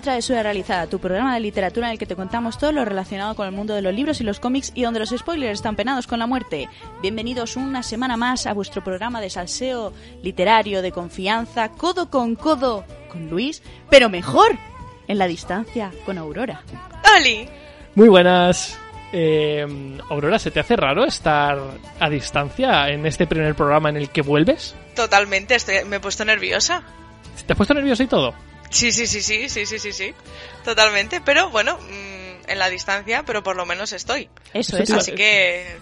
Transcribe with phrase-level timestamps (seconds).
[0.00, 3.46] Travesura Realizada, tu programa de literatura en el que te contamos todo lo relacionado con
[3.46, 6.18] el mundo de los libros y los cómics y donde los spoilers están penados con
[6.18, 6.68] la muerte.
[7.02, 12.84] Bienvenidos una semana más a vuestro programa de salseo literario de confianza, codo con codo
[13.10, 14.56] con Luis, pero mejor,
[15.08, 16.62] en la distancia con Aurora.
[17.16, 17.48] ¡Oli!
[17.94, 18.78] Muy buenas.
[19.12, 19.66] Eh,
[20.10, 21.58] Aurora, ¿se te hace raro estar
[21.98, 24.74] a distancia en este primer programa en el que vuelves?
[24.94, 26.82] Totalmente, estoy, me he puesto nerviosa.
[27.46, 28.34] ¿Te has puesto nerviosa y todo?
[28.70, 30.14] Sí, sí, sí, sí, sí, sí, sí, sí.
[30.64, 34.28] Totalmente, pero bueno, mm, en la distancia, pero por lo menos estoy.
[34.52, 35.76] Eso, Eso es, te iba- Así que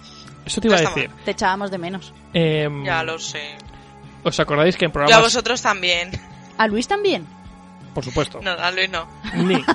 [0.46, 1.10] Eso te iba a No decir.
[1.24, 2.12] te echábamos de menos.
[2.34, 3.56] Eh, ya lo sé.
[4.22, 5.22] ¿Os acordáis que en Yo a programas...
[5.22, 6.10] vosotros también.
[6.58, 7.26] ¿A Luis también?
[7.94, 8.40] Por supuesto.
[8.42, 9.08] No, a Luis no.
[9.34, 9.62] Ni.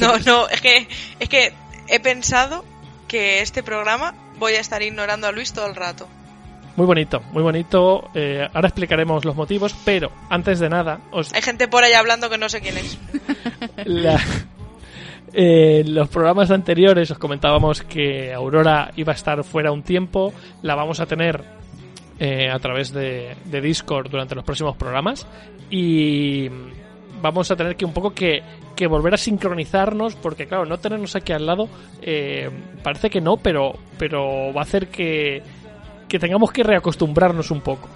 [0.00, 0.86] No, no, es que,
[1.18, 1.52] es que
[1.88, 2.62] he pensado
[3.08, 6.06] que este programa voy a estar ignorando a Luis todo el rato.
[6.78, 8.08] Muy bonito, muy bonito.
[8.14, 12.30] Eh, ahora explicaremos los motivos, pero antes de nada, os Hay gente por ahí hablando
[12.30, 12.96] que no sé quién es.
[13.84, 14.20] La-
[15.32, 20.76] eh, los programas anteriores os comentábamos que Aurora iba a estar fuera un tiempo, la
[20.76, 21.42] vamos a tener
[22.20, 25.26] eh, a través de, de Discord durante los próximos programas
[25.70, 26.48] y
[27.20, 28.40] vamos a tener que un poco que,
[28.76, 31.68] que volver a sincronizarnos porque claro, no tenernos aquí al lado
[32.02, 32.48] eh,
[32.84, 35.42] parece que no, pero, pero va a hacer que,
[36.08, 37.88] que tengamos que reacostumbrarnos un poco.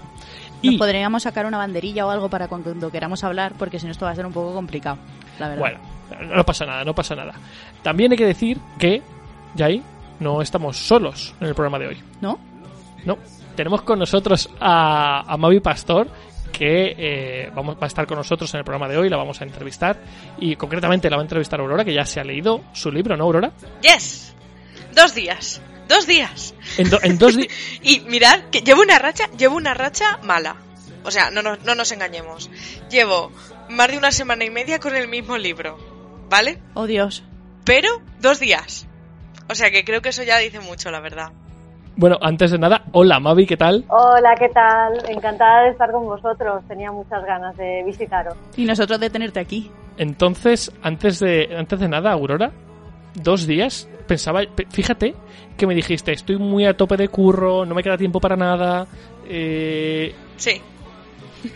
[0.63, 3.91] Nos Y, podríamos sacar una banderilla o algo para cuando queramos hablar, porque si no
[3.91, 4.97] esto va a ser un poco complicado,
[5.39, 5.61] la verdad.
[5.61, 7.33] Bueno, no pasa nada, no pasa nada.
[7.81, 9.01] También hay que decir que,
[9.57, 9.83] Jai,
[10.19, 11.97] no estamos solos en el programa de hoy.
[12.21, 12.39] ¿No?
[13.05, 13.17] No,
[13.55, 16.07] tenemos con nosotros a, a Mavi Pastor,
[16.53, 19.41] que eh, vamos, va a estar con nosotros en el programa de hoy, la vamos
[19.41, 19.97] a entrevistar.
[20.39, 23.25] Y concretamente la va a entrevistar Aurora, que ya se ha leído su libro, ¿no,
[23.25, 23.51] Aurora?
[23.81, 24.33] Yes.
[24.95, 25.61] Dos días.
[25.87, 26.53] Dos días.
[26.77, 27.49] En, do- en dos días.
[27.81, 30.55] Y mirad que llevo una racha, llevo una racha mala.
[31.03, 32.49] O sea, no nos, no nos engañemos.
[32.89, 33.31] Llevo
[33.69, 35.77] más de una semana y media con el mismo libro.
[36.29, 36.59] ¿Vale?
[36.73, 37.23] Oh, Dios.
[37.65, 37.89] Pero
[38.21, 38.87] dos días.
[39.49, 41.31] O sea que creo que eso ya dice mucho, la verdad.
[41.95, 43.85] Bueno, antes de nada, hola Mavi, ¿qué tal?
[43.89, 45.07] Hola, ¿qué tal?
[45.09, 46.63] Encantada de estar con vosotros.
[46.67, 48.35] Tenía muchas ganas de visitaros.
[48.55, 49.69] Y nosotros de tenerte aquí.
[49.97, 52.51] Entonces, antes de, antes de nada, Aurora,
[53.13, 55.13] dos días, pensaba, pe- fíjate
[55.57, 58.87] que me dijiste, estoy muy a tope de curro, no me queda tiempo para nada.
[59.27, 60.61] eh, Sí.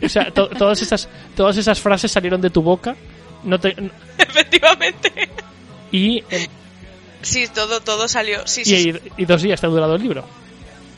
[0.03, 2.95] o sea, to- todas, esas, todas esas frases salieron de tu boca
[3.43, 3.75] no te-
[4.17, 5.29] Efectivamente.
[5.91, 6.23] y,
[7.23, 8.45] Sí, todo, todo salió.
[8.47, 8.93] Sí, sí, sí.
[9.17, 10.23] y, y dos días te ha durado el libro.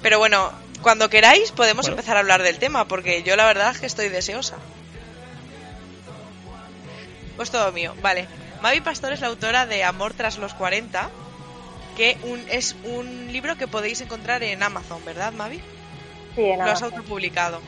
[0.01, 1.95] Pero bueno, cuando queráis podemos Bueno.
[1.97, 4.57] empezar a hablar del tema, porque yo la verdad es que estoy deseosa.
[7.35, 8.27] Pues todo mío, vale.
[8.61, 11.09] Mavi Pastor es la autora de Amor tras los 40,
[11.99, 15.59] que un, es un libro que podéis encontrar en Amazon, ¿verdad, Mavi?
[16.33, 17.59] Sí, en Lo has autopublicado.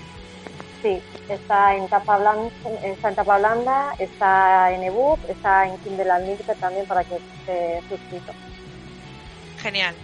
[0.82, 2.50] Sí, está en tapa blanda,
[2.82, 7.82] está en tapa blanda, está en ebook, está en Kindle Unlimited también para que esté
[7.90, 8.32] suscrito.
[9.62, 9.96] Genial.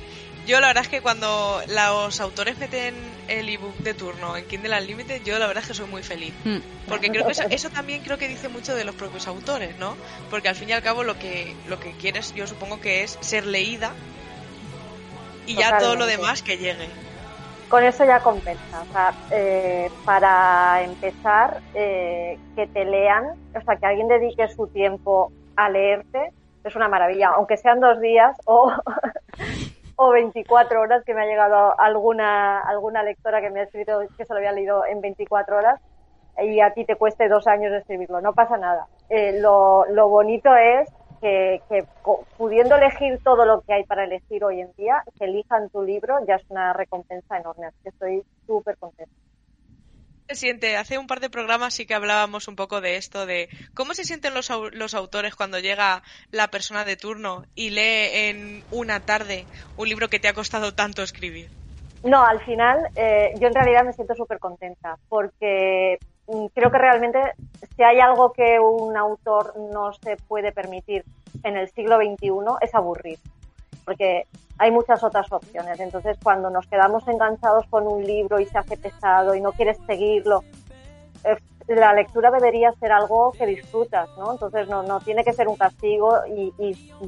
[0.45, 2.95] Yo la verdad es que cuando los autores meten
[3.29, 6.33] el ebook de turno en Kindle Unlimited, yo la verdad es que soy muy feliz.
[6.43, 6.57] Mm.
[6.89, 9.95] Porque creo que eso, eso también creo que dice mucho de los propios autores, ¿no?
[10.29, 13.17] Porque al fin y al cabo lo que, lo que quieres, yo supongo que es
[13.21, 13.93] ser leída
[15.47, 16.21] y ya todo lo Totalmente.
[16.21, 16.89] demás que llegue.
[17.69, 18.81] Con eso ya compensa.
[18.81, 24.67] O sea, eh, para empezar, eh, que te lean, o sea, que alguien dedique su
[24.67, 26.31] tiempo a leerte,
[26.63, 27.29] es una maravilla.
[27.35, 28.71] Aunque sean dos días o,
[29.95, 34.25] o 24 horas, que me ha llegado alguna, alguna lectora que me ha escrito que
[34.25, 35.81] se lo había leído en 24 horas
[36.39, 38.21] y a ti te cueste dos años escribirlo.
[38.21, 38.87] No pasa nada.
[39.09, 40.89] Eh, lo, lo bonito es
[41.21, 41.83] que, que
[42.37, 46.15] pudiendo elegir todo lo que hay para elegir hoy en día, que elijan tu libro
[46.27, 47.67] ya es una recompensa enorme.
[47.67, 49.11] Así que estoy súper contenta.
[50.27, 50.75] se siente?
[50.75, 54.03] Hace un par de programas sí que hablábamos un poco de esto, de cómo se
[54.03, 59.45] sienten los, los autores cuando llega la persona de turno y lee en una tarde
[59.77, 61.49] un libro que te ha costado tanto escribir.
[62.03, 65.97] No, al final eh, yo en realidad me siento súper contenta porque
[66.53, 67.19] creo que realmente
[67.75, 71.05] si hay algo que un autor no se puede permitir
[71.43, 72.31] en el siglo XXI
[72.61, 73.19] es aburrir,
[73.85, 74.27] porque
[74.59, 75.79] hay muchas otras opciones.
[75.79, 79.77] Entonces, cuando nos quedamos enganchados con un libro y se hace pesado y no quieres
[79.85, 80.43] seguirlo,
[81.23, 81.37] eh,
[81.67, 84.31] la lectura debería ser algo que disfrutas, ¿no?
[84.31, 86.53] Entonces, no, no tiene que ser un castigo y,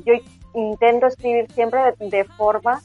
[0.05, 0.13] yo
[0.53, 2.81] intento escribir siempre de, forma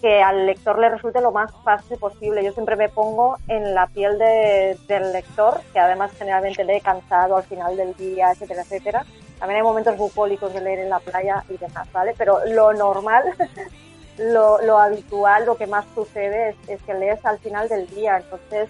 [0.00, 2.44] que al lector le resulte lo más fácil posible.
[2.44, 7.44] Yo siempre me pongo en la piel del lector, que además generalmente lee cansado al
[7.44, 9.06] final del día, etcétera, etcétera.
[9.38, 12.14] También hay momentos bucólicos de leer en la playa y demás, ¿vale?
[12.16, 13.24] Pero lo normal
[14.18, 18.18] lo, habitual, lo que más sucede es, que lees al final del día.
[18.18, 18.68] Entonces,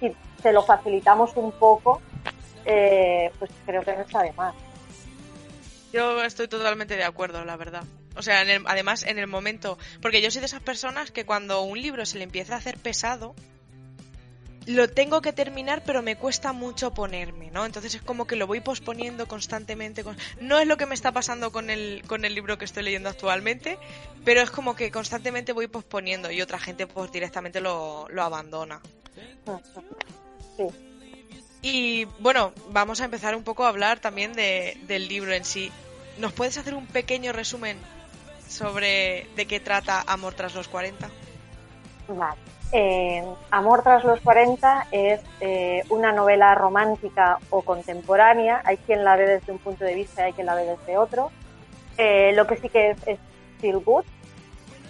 [0.00, 2.00] si te lo facilitamos un poco,
[2.64, 4.54] eh, pues creo que no está de más.
[5.92, 7.84] Yo estoy totalmente de acuerdo, la verdad.
[8.16, 11.80] O sea, además en el momento, porque yo soy de esas personas que cuando un
[11.80, 13.34] libro se le empieza a hacer pesado,
[14.66, 17.66] lo tengo que terminar, pero me cuesta mucho ponerme, ¿no?
[17.66, 20.04] Entonces es como que lo voy posponiendo constantemente.
[20.40, 23.08] No es lo que me está pasando con el, con el libro que estoy leyendo
[23.08, 23.78] actualmente,
[24.24, 28.80] pero es como que constantemente voy posponiendo y otra gente pues directamente lo, lo abandona.
[30.56, 30.64] Sí.
[31.60, 35.70] Y bueno, vamos a empezar un poco a hablar también de, del libro en sí.
[36.18, 37.78] ¿Nos puedes hacer un pequeño resumen
[38.48, 41.08] sobre de qué trata Amor tras los 40?
[42.08, 42.36] Vale.
[42.72, 48.62] Eh, Amor tras los 40 es eh, una novela romántica o contemporánea.
[48.64, 50.98] Hay quien la ve desde un punto de vista y hay quien la ve desde
[50.98, 51.30] otro.
[51.96, 53.18] Eh, lo que sí que es,
[53.60, 54.04] feel good.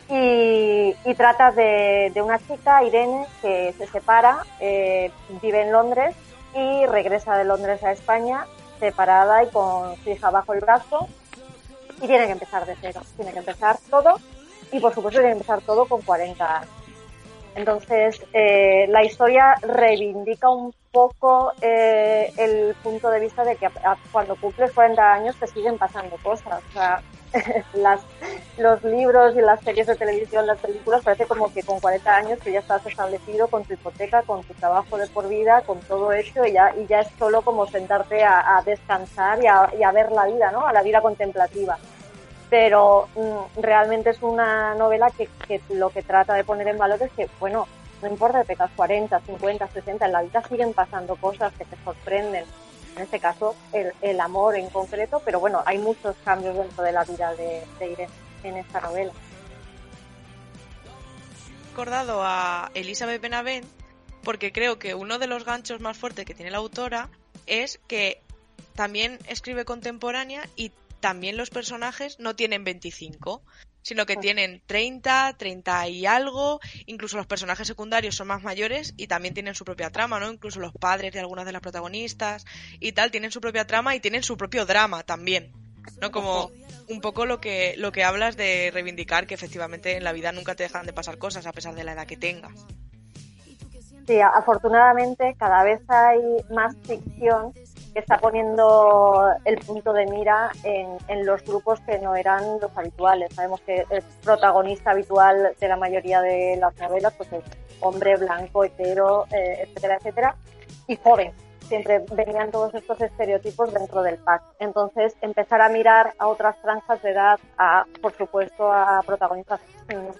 [0.09, 6.15] Y, trata de, una chica, Irene, que se separa, vive en Londres
[6.55, 8.47] y regresa de Londres a España
[8.79, 11.09] separada y con su hija bajo el brazo
[12.01, 13.01] y tiene que empezar de cero.
[13.17, 14.15] Tiene que empezar todo
[14.73, 16.71] y por supuesto tiene que empezar todo con 40 años.
[17.55, 23.69] Entonces, eh, la historia reivindica un poco eh, el punto de vista de que
[24.11, 26.61] cuando cumples 40 años te siguen pasando cosas.
[26.69, 27.01] O sea,
[27.75, 28.01] las,
[28.59, 32.39] los libros y las series de televisión, las películas, parece como que con 40 años
[32.41, 36.13] tú ya estás establecido con tu hipoteca, con tu trabajo de por vida, con todo
[36.13, 39.93] hecho y ya, y ya es solo como sentarte a, descansar y a, y a
[39.93, 40.67] ver la vida, ¿no?
[40.67, 41.79] A la vida contemplativa
[42.55, 45.29] pero mm, realmente es una novela que,
[45.71, 47.67] lo que trata de poner en valor es que, bueno,
[48.01, 51.77] no importa que tengas 40, 50, 60, en la vida siguen pasando cosas que te
[51.85, 52.45] sorprenden.
[52.97, 57.05] En este caso, el, amor en concreto, pero bueno, hay muchos cambios dentro de la
[57.05, 58.09] vida de, Irene
[58.45, 59.13] en esta novela.
[61.71, 63.67] Recordado a Elizabeth Benavent
[64.23, 67.11] porque creo que uno de los ganchos más fuertes que tiene la autora
[67.47, 68.23] es que
[68.75, 73.43] también escribe contemporánea y también los personajes no tienen 25,
[73.85, 79.07] sino que tienen 30, 30 y algo, incluso los personajes secundarios son más mayores y
[79.07, 80.33] también tienen su propia trama, ¿no?
[80.33, 82.47] Incluso los padres de algunas de las protagonistas
[82.81, 85.53] y tal tienen su propia trama y tienen su propio drama también.
[86.01, 86.11] ¿No?
[86.11, 86.51] Como
[86.89, 90.55] un poco lo que lo que hablas de reivindicar que efectivamente en la vida nunca
[90.55, 92.53] te dejan de pasar cosas a pesar de la edad que tengas.
[94.07, 96.21] Sí, afortunadamente cada vez hay
[96.51, 97.53] más ficción
[97.95, 103.33] está poniendo el punto de mira en, los grupos que no eran los habituales.
[103.35, 107.45] Sabemos que el protagonista habitual de la mayoría de las novelas pues es
[107.81, 110.37] hombre blanco, hetero, eh, etcétera, etcétera,
[110.87, 111.33] y joven.
[111.61, 114.43] Siempre venían todos estos estereotipos dentro del pack.
[114.59, 119.61] Entonces, empezar a mirar a otras franjas de edad, a, por supuesto, a protagonistas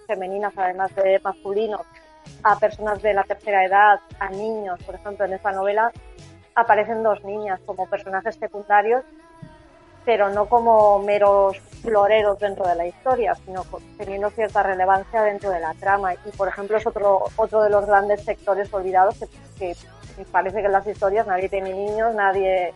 [0.07, 1.83] femeninas, además de masculinos,
[2.43, 5.93] a personas de la tercera edad, a niños, por ejemplo, en esta novela
[6.55, 9.05] aparecen dos niñas como personajes secundarios,
[10.05, 13.65] pero no como meros floreros dentro de la historia, sino
[13.97, 16.15] teniendo cierta relevancia dentro de la trama.
[16.15, 19.17] Y, por ejemplo, es otro, otro de los grandes sectores olvidados
[19.59, 19.75] que,
[20.31, 22.75] parece que en las historias nadie tiene niños, nadie,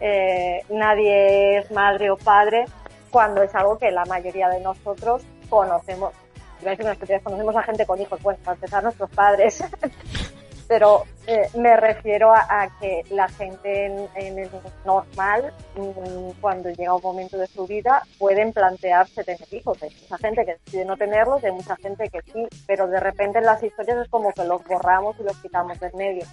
[0.00, 2.66] eh, nadie es madre o padre,
[3.10, 6.12] cuando es algo que la mayoría de nosotros conocemos.
[6.60, 9.64] Iba a decir conocemos a gente con hijos, bueno, para empezar nuestros padres.
[10.68, 14.48] pero eh, me refiero a, que la gente en, el
[14.84, 19.82] normal, mm, cuando llega un momento de su vida, pueden plantearse tener hijos.
[19.82, 23.38] Hay mucha gente que decide no tenerlos, hay mucha gente que sí, pero de repente
[23.38, 26.26] en las historias es como que los borramos y los quitamos del medio.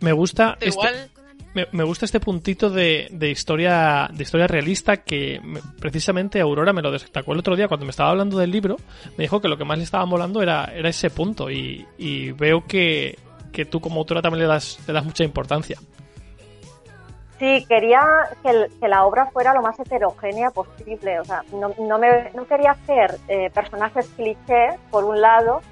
[0.00, 0.58] Me gusta.
[0.60, 1.08] Este,
[1.72, 5.40] me, gusta este puntito de, historia de historia realista que
[5.80, 8.76] precisamente Aurora me lo destacó el otro día cuando me estaba hablando del libro.
[9.16, 12.32] Me dijo que lo que más le estaba molando era, era ese punto y, y
[12.32, 13.16] veo que,
[13.56, 15.78] que tú como autora también le das, le das mucha importancia.
[17.38, 18.02] Sí, quería
[18.42, 21.20] que, la obra fuera lo más heterogénea posible.
[21.20, 25.62] O sea, no, no, me, no quería hacer eh, personajes cliché, por un lado,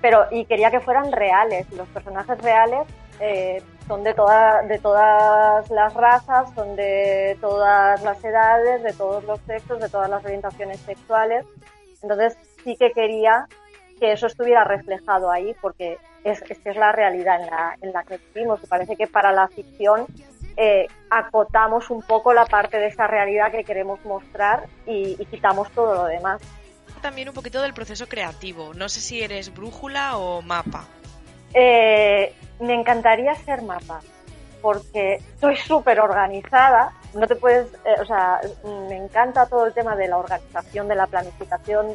[0.00, 1.70] pero y quería que fueran reales.
[1.72, 2.86] Los personajes reales
[3.20, 9.22] eh, son de, toda, de todas las razas, son de todas las edades, de todos
[9.24, 11.44] los sexos, de todas las orientaciones sexuales.
[12.02, 13.46] Entonces sí que quería
[14.00, 18.02] que eso estuviera reflejado ahí, porque es, es, es la realidad en la, en la
[18.02, 18.60] que vivimos.
[18.62, 20.06] Y parece que para la ficción
[20.56, 25.94] eh, acotamos un poco la parte de esa realidad que queremos mostrar y, quitamos todo
[25.94, 26.40] lo demás.
[27.00, 28.74] También un poquito del proceso creativo.
[28.74, 30.86] No sé si eres brújula o mapa.
[31.54, 34.00] Eh, me encantaría ser mapa
[34.62, 36.92] porque estoy súper organizada.
[37.14, 38.40] No te puedes, eh, o sea,
[38.88, 41.94] me encanta todo el tema de la organización, de la planificación.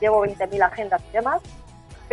[0.00, 1.42] Llevo 20.000 agendas y demás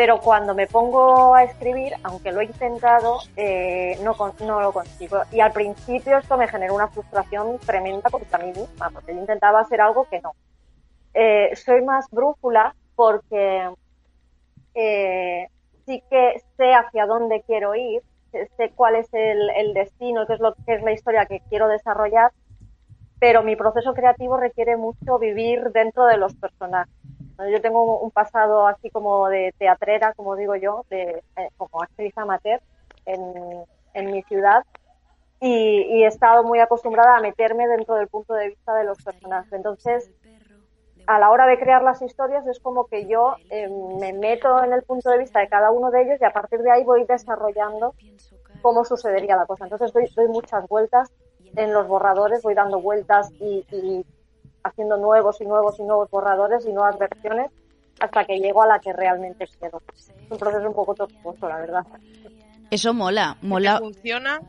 [0.01, 4.15] pero cuando me pongo a escribir, aunque lo he intentado, eh, no,
[4.59, 5.21] lo consigo.
[5.31, 9.59] Y al principio esto me generó una frustración tremenda contra mí misma, porque yo intentaba
[9.59, 10.31] hacer algo que no.
[11.13, 13.69] Eh, soy más brújula porque
[14.73, 15.47] eh,
[15.85, 20.39] sí que sé hacia dónde quiero ir, sé cuál es el, el destino, qué es,
[20.39, 22.31] lo, qué es la historia que quiero desarrollar,
[23.19, 26.91] pero mi proceso creativo requiere mucho vivir dentro de los personajes.
[27.51, 32.15] Yo tengo un pasado así como de teatrera, como digo yo, de, eh, como actriz
[32.17, 32.61] amateur
[33.05, 33.19] en,
[33.93, 34.63] en mi ciudad
[35.41, 39.51] y, he estado muy acostumbrada a meterme dentro del punto de vista de los personajes.
[39.51, 40.11] Entonces,
[41.07, 43.67] a la hora de crear las historias es como que yo eh,
[43.99, 46.59] me meto en el punto de vista de cada uno de ellos y a partir
[46.59, 47.95] de ahí voy desarrollando
[48.61, 49.63] cómo sucedería la cosa.
[49.63, 51.11] Entonces doy, doy muchas vueltas
[51.55, 54.05] en los borradores, voy dando vueltas y, y
[54.63, 57.51] haciendo nuevos y nuevos y nuevos borradores y nuevas versiones
[57.99, 59.81] hasta que llego a la que realmente quiero.
[59.95, 61.85] Es un proceso un poco tortuoso, la verdad.
[62.69, 63.79] Eso mola, mola.
[63.79, 64.41] ¿Funciona?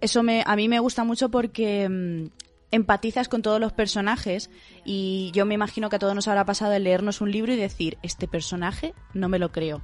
[0.00, 2.26] Eso me, a mí me gusta mucho porque mm,
[2.70, 4.50] empatizas con todos los personajes
[4.84, 7.56] y yo me imagino que a todos nos habrá pasado el leernos un libro y
[7.56, 9.82] decir, este personaje no me lo creo.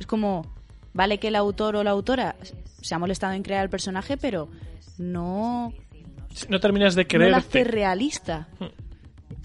[0.00, 0.46] Es como,
[0.92, 2.36] vale que el autor o la autora
[2.80, 4.48] se ha molestado en crear el personaje, pero
[4.98, 5.72] no...
[6.48, 7.30] No terminas de creerte.
[7.30, 8.48] No lo hace realista.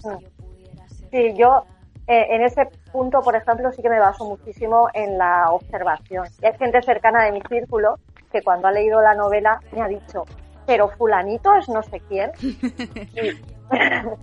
[0.04, 0.18] Hmm.
[1.10, 1.64] Sí, yo
[2.06, 6.26] eh, en ese punto, por ejemplo, sí que me baso muchísimo en la observación.
[6.42, 8.00] Y hay gente cercana de mi círculo
[8.32, 10.24] que cuando ha leído la novela me ha dicho,
[10.66, 12.32] pero fulanito es no sé quién.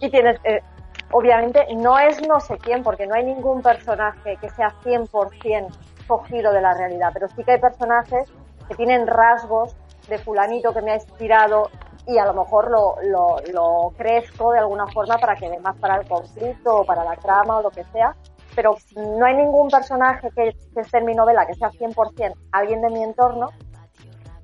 [0.00, 0.62] y, tienes, eh,
[1.10, 5.68] obviamente no es no sé quién, porque no hay ningún personaje que sea 100%
[6.06, 8.32] cogido de la realidad, pero sí que hay personajes
[8.68, 9.76] que tienen rasgos
[10.08, 11.70] de fulanito que me ha inspirado
[12.06, 15.76] y a lo mejor lo, lo, lo crezco de alguna forma para que dé más
[15.78, 18.14] para el conflicto o para la trama o lo que sea.
[18.54, 22.90] Pero no hay ningún personaje que, esté en mi novela que sea 100% alguien de
[22.90, 23.50] mi entorno,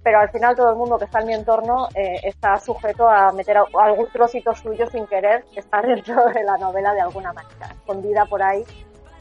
[0.03, 3.33] pero al final todo el mundo que está en mi entorno eh, está sujeto a
[3.33, 8.27] meter algún trocito suyo sin querer, estar dentro de la novela de alguna manera, escondida
[8.27, 8.65] por ahí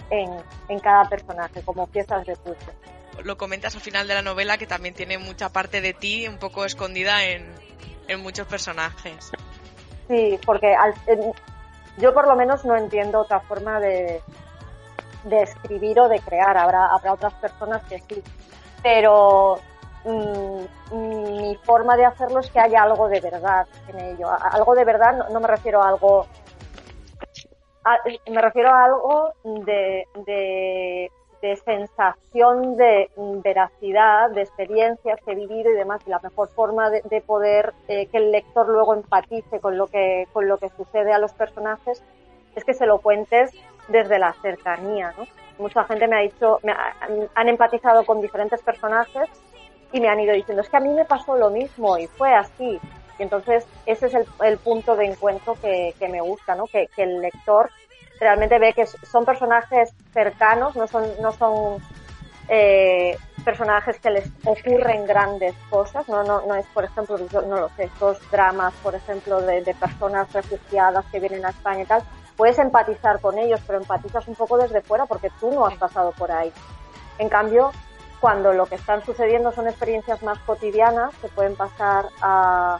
[0.10, 0.30] en,
[0.68, 2.74] en cada personaje, como piezas de puzzle.
[3.24, 6.40] Lo comentas al final de la novela que también tiene mucha parte de ti un
[6.40, 7.46] poco escondida en,
[8.12, 9.32] en muchos personajes.
[10.08, 10.76] Sí, porque
[11.98, 14.22] yo por lo menos no entiendo otra forma de,
[15.24, 16.58] de escribir o de crear.
[16.58, 18.22] Habrá, habrá otras personas que sí.
[18.84, 19.60] Pero
[20.04, 20.62] mm,
[21.40, 24.28] mi forma de hacerlo es que haya algo de verdad en ello.
[24.30, 26.28] Algo de verdad no, me refiero a algo.
[28.30, 31.10] me refiero a algo de
[31.42, 33.10] de sensación de
[33.44, 36.02] veracidad, de experiencias que he vivido y demás.
[36.06, 40.28] Y la mejor forma de, poder eh, que el lector luego empatice con lo que
[40.34, 42.04] con lo que sucede a los personajes
[42.56, 43.52] es que se lo cuentes
[43.88, 45.14] desde la cercanía.
[45.18, 45.26] ¿no?
[45.58, 46.74] Mucha gente me ha dicho, me
[47.36, 49.30] han empatizado con diferentes personajes
[49.92, 52.34] y me han ido diciendo, es que a mí me pasó lo mismo y fue
[52.34, 52.80] así.
[53.20, 57.70] Entonces ese es el, punto de encuentro que, me gusta, que, que el lector
[58.22, 61.80] realmente ve que son personajes cercanos, no son, no son
[62.48, 67.70] eh, personajes que les ocurren grandes cosas, no, no, no es, por ejemplo, no lo
[67.70, 72.04] sé, estos dramas, por ejemplo, de, de personas refugiadas que vienen a España y tal,
[72.38, 76.12] puedes empatizar con ellos, pero empatizas un poco desde fuera porque tú no has pasado
[76.12, 76.54] por ahí.
[77.18, 77.72] En cambio,
[78.20, 82.80] cuando lo que están sucediendo son experiencias más cotidianas que pueden pasar a,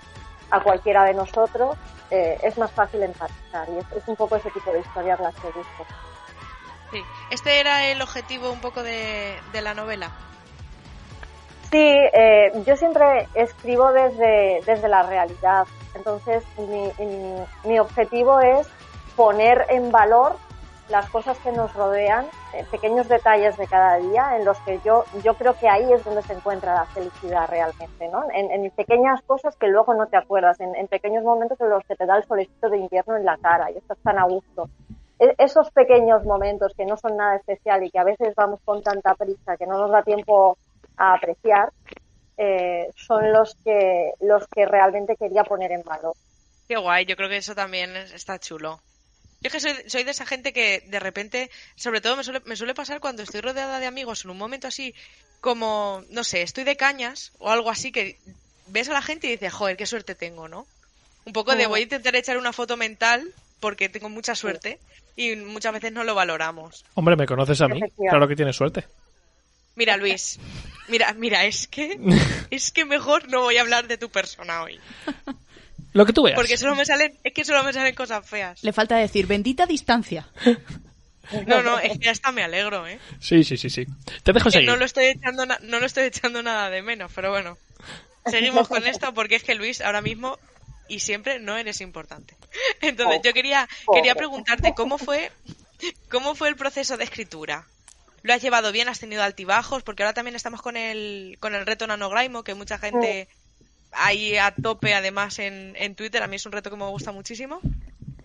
[0.52, 1.78] a cualquiera de nosotros,
[2.12, 5.48] eh, es más fácil empatizar y es, un poco ese tipo de historias las que
[5.48, 5.86] busco.
[6.92, 7.02] Sí.
[7.30, 10.12] ¿Este era el objetivo un poco de, la novela?
[11.72, 15.66] Sí, eh, yo siempre escribo desde, desde la realidad.
[15.96, 16.92] Entonces, mi,
[17.64, 18.68] mi, objetivo es
[19.16, 20.36] poner en valor
[20.92, 25.06] las cosas que nos rodean, eh, pequeños detalles de cada día en los que yo,
[25.24, 28.26] yo creo que ahí es donde se encuentra la felicidad realmente, ¿no?
[28.34, 32.06] En, pequeñas cosas que luego no te acuerdas, en, pequeños momentos en los que te
[32.06, 34.70] da el solecito de invierno en la cara y estás tan a gusto.
[35.18, 38.84] E, esos pequeños momentos que no son nada especial y que a veces vamos con
[38.84, 40.58] tanta prisa que no nos da tiempo
[40.98, 41.72] a apreciar,
[42.38, 46.16] eh, son los que, los que realmente quería poner en valor.
[46.68, 48.80] Qué guay, yo creo que eso también está chulo.
[49.42, 52.56] Yo es que soy, de esa gente que de repente, sobre todo me suele, me
[52.56, 54.94] suele pasar cuando estoy rodeada de amigos en un momento así,
[55.40, 58.18] como, no sé, estoy de cañas o algo así, que
[58.68, 60.68] ves a la gente y dices, joder, qué suerte tengo, ¿no?
[61.26, 63.28] Un poco de voy a intentar echar una foto mental
[63.60, 64.80] porque tengo mucha suerte
[65.16, 66.86] y muchas veces no lo valoramos.
[66.94, 67.82] Hombre, ¿me conoces a mí?
[68.10, 68.86] Claro que tienes suerte.
[69.76, 70.40] Mira, Luis,
[70.88, 71.98] mira, mira, es que
[72.52, 74.80] es que mejor no voy a hablar de tu persona hoy.
[75.94, 76.36] Lo que tú veas.
[76.36, 78.64] Porque solo me salen, es que solo me salen cosas feas.
[78.64, 80.28] Le falta decir, bendita distancia.
[81.48, 83.00] No, no, es que hasta me alegro, ¿eh?
[83.20, 83.86] Sí, sí, sí, sí.
[84.24, 84.68] Te dejo seguir.
[84.68, 87.58] No lo estoy echando, no lo estoy echando nada de menos, pero bueno.
[88.26, 90.38] Seguimos con esto porque es que Luis ahora mismo
[90.88, 92.36] y siempre no eres importante.
[92.82, 95.32] Entonces, yo quería, quería preguntarte cómo fue,
[96.10, 97.66] cómo fue el proceso de escritura.
[98.24, 98.90] ¿Lo has llevado bien?
[98.90, 99.84] ¿Has tenido altibajos?
[99.84, 103.28] Porque ahora también estamos con el, con el reto Nanograimo, que mucha gente
[103.92, 106.24] ahí a tope además en, en Twitter.
[106.24, 107.60] A mí es un reto que me gusta muchísimo.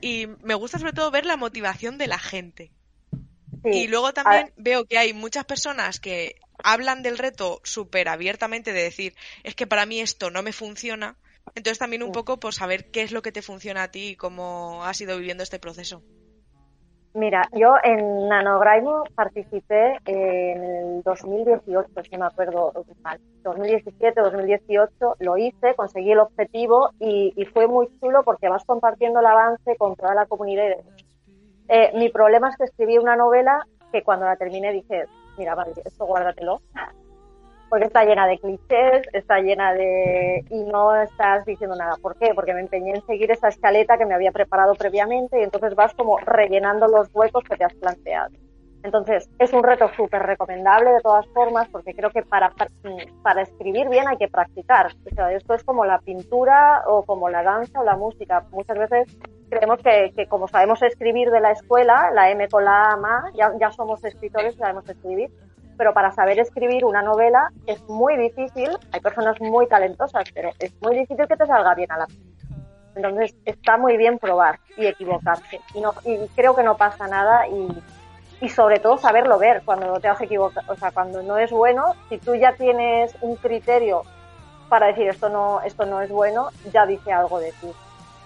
[0.01, 2.71] Y me gusta sobre todo ver la motivación de la gente.
[3.65, 8.83] y luego también veo que hay muchas personas que hablan del reto súper abiertamente de
[8.83, 11.17] decir, es que para mí esto no me funciona.
[11.55, 14.17] Entonces también un poco por saber qué es lo que te funciona a ti y
[14.17, 16.03] cómo has ido viviendo este proceso.
[17.17, 23.19] Mira, yo en Nanograimo participé en el 2018, si me acuerdo mal.
[23.43, 29.27] 2017, 2018 lo hice, conseguí el objetivo y, fue muy chulo porque vas compartiendo el
[29.27, 30.77] avance con toda la comunidad.
[31.69, 35.05] Eh, mi problema es que escribí una novela que cuando la terminé dije,
[35.39, 36.61] mira, vale, esto guárdatelo,
[37.69, 40.45] porque está llena de clichés, está llena de...
[40.51, 41.97] y no estás diciendo nada.
[42.01, 42.33] ¿Por qué?
[42.35, 45.95] Porque me empeñé en seguir esa escaleta que me había preparado previamente y entonces vas
[45.95, 48.31] como rellenando los huecos que te has planteado.
[48.83, 52.53] Entonces, es un reto súper recomendable de todas formas porque creo que para,
[53.23, 54.93] para escribir bien hay que practicar.
[55.11, 58.45] O sea, esto es como la pintura o como la danza o la música.
[58.53, 59.19] Muchas veces
[59.51, 63.53] creemos que, que como sabemos escribir de la escuela, la M con la A, ya,
[63.61, 65.31] ya somos escritores y sabemos escribir
[65.77, 68.71] pero para saber escribir una novela es muy difícil.
[68.93, 72.07] Hay personas muy talentosas, pero es muy difícil que te salga bien a la
[72.95, 75.61] Entonces está muy bien probar y equivocarse.
[75.75, 77.69] Y, no, y creo que no pasa nada y,
[78.41, 80.73] y sobre todo saberlo ver cuando te has equivocado.
[80.73, 84.03] O sea, cuando no es bueno, si tú ya tienes un criterio
[84.69, 87.71] para decir esto no, esto no es bueno, ya dice algo de ti.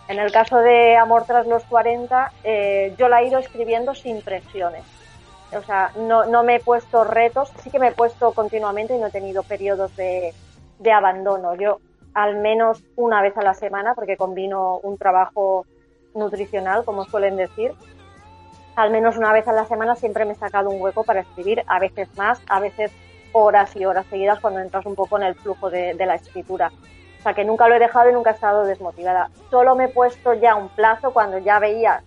[0.09, 4.23] En el caso de Amor tras los 40, eh, yo la he ido escribiendo sin
[4.23, 4.83] presiones
[5.57, 8.99] o sea, no, no me he puesto retos, sí que me he puesto continuamente y
[8.99, 10.33] no he tenido periodos de,
[10.79, 11.55] de abandono.
[11.55, 11.79] Yo
[12.15, 15.67] al menos una vez a la semana, porque combino un trabajo
[16.15, 17.73] nutricional, como suelen decir,
[18.77, 21.63] al menos una vez a la semana siempre me he sacado un hueco para escribir,
[21.67, 22.93] a veces más, a veces
[23.33, 26.73] horas y horas seguidas cuando entras un poco en el flujo de, de la escritura.
[27.19, 29.31] O sea que nunca lo he dejado y nunca he estado desmotivada.
[29.51, 32.03] Solo me he puesto ya un plazo cuando ya veía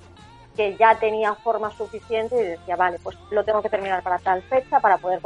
[0.56, 4.42] que ya tenía forma suficiente y decía, vale, pues lo tengo que terminar para tal
[4.44, 5.20] fecha para poder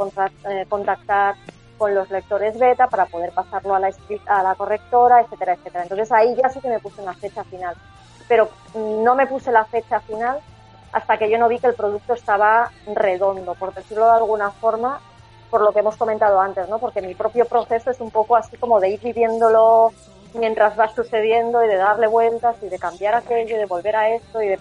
[0.48, 1.34] eh, contactar
[1.76, 3.90] con los lectores beta, para poder pasarlo a la,
[4.26, 5.82] a la correctora, etcétera, etcétera.
[5.84, 7.76] Entonces ahí ya sí que me puse una fecha final.
[8.26, 10.40] Pero no me puse la fecha final
[10.92, 15.00] hasta que yo no vi que el producto estaba redondo, por decirlo de alguna forma,
[15.50, 16.78] por lo que hemos comentado antes, ¿no?
[16.78, 19.92] Porque mi propio proceso es un poco así como de ir viviéndolo
[20.34, 24.10] mientras va sucediendo y de darle vueltas y de cambiar aquello y de volver a
[24.10, 24.58] esto y de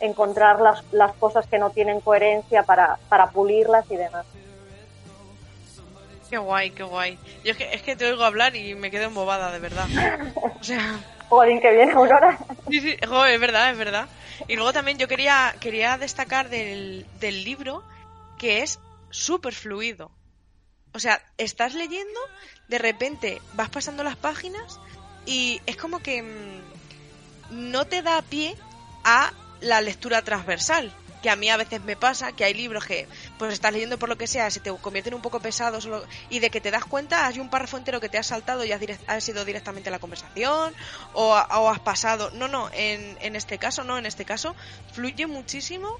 [0.00, 4.26] encontrar las, las cosas que no tienen coherencia para, para pulirlas y demás.
[6.28, 7.18] Qué guay, qué guay.
[7.44, 9.86] Yo es que, es que te oigo hablar y me quedo embobada, de verdad.
[10.60, 10.98] O sea...
[11.28, 12.38] Que viene Aurora.
[12.70, 14.06] Sí, sí, joder, es verdad, es verdad.
[14.46, 17.82] Y luego también yo quería, quería destacar del, del libro
[18.38, 18.78] que es
[19.10, 20.12] súper fluido.
[20.94, 22.20] O sea, estás leyendo,
[22.68, 24.78] de repente vas pasando las páginas
[25.26, 28.56] y es como que mm, no te da pie
[29.04, 30.92] a la lectura transversal,
[31.22, 34.08] que a mí a veces me pasa que hay libros que pues estás leyendo por
[34.08, 35.88] lo que sea, se te convierten un poco pesados
[36.30, 38.72] y de que te das cuenta hay un párrafo entero que te has saltado y
[38.72, 40.74] has, has ido directamente a la conversación
[41.14, 42.30] o, o has pasado.
[42.32, 44.54] No, no, en, en este caso no, en este caso
[44.92, 45.98] fluye muchísimo,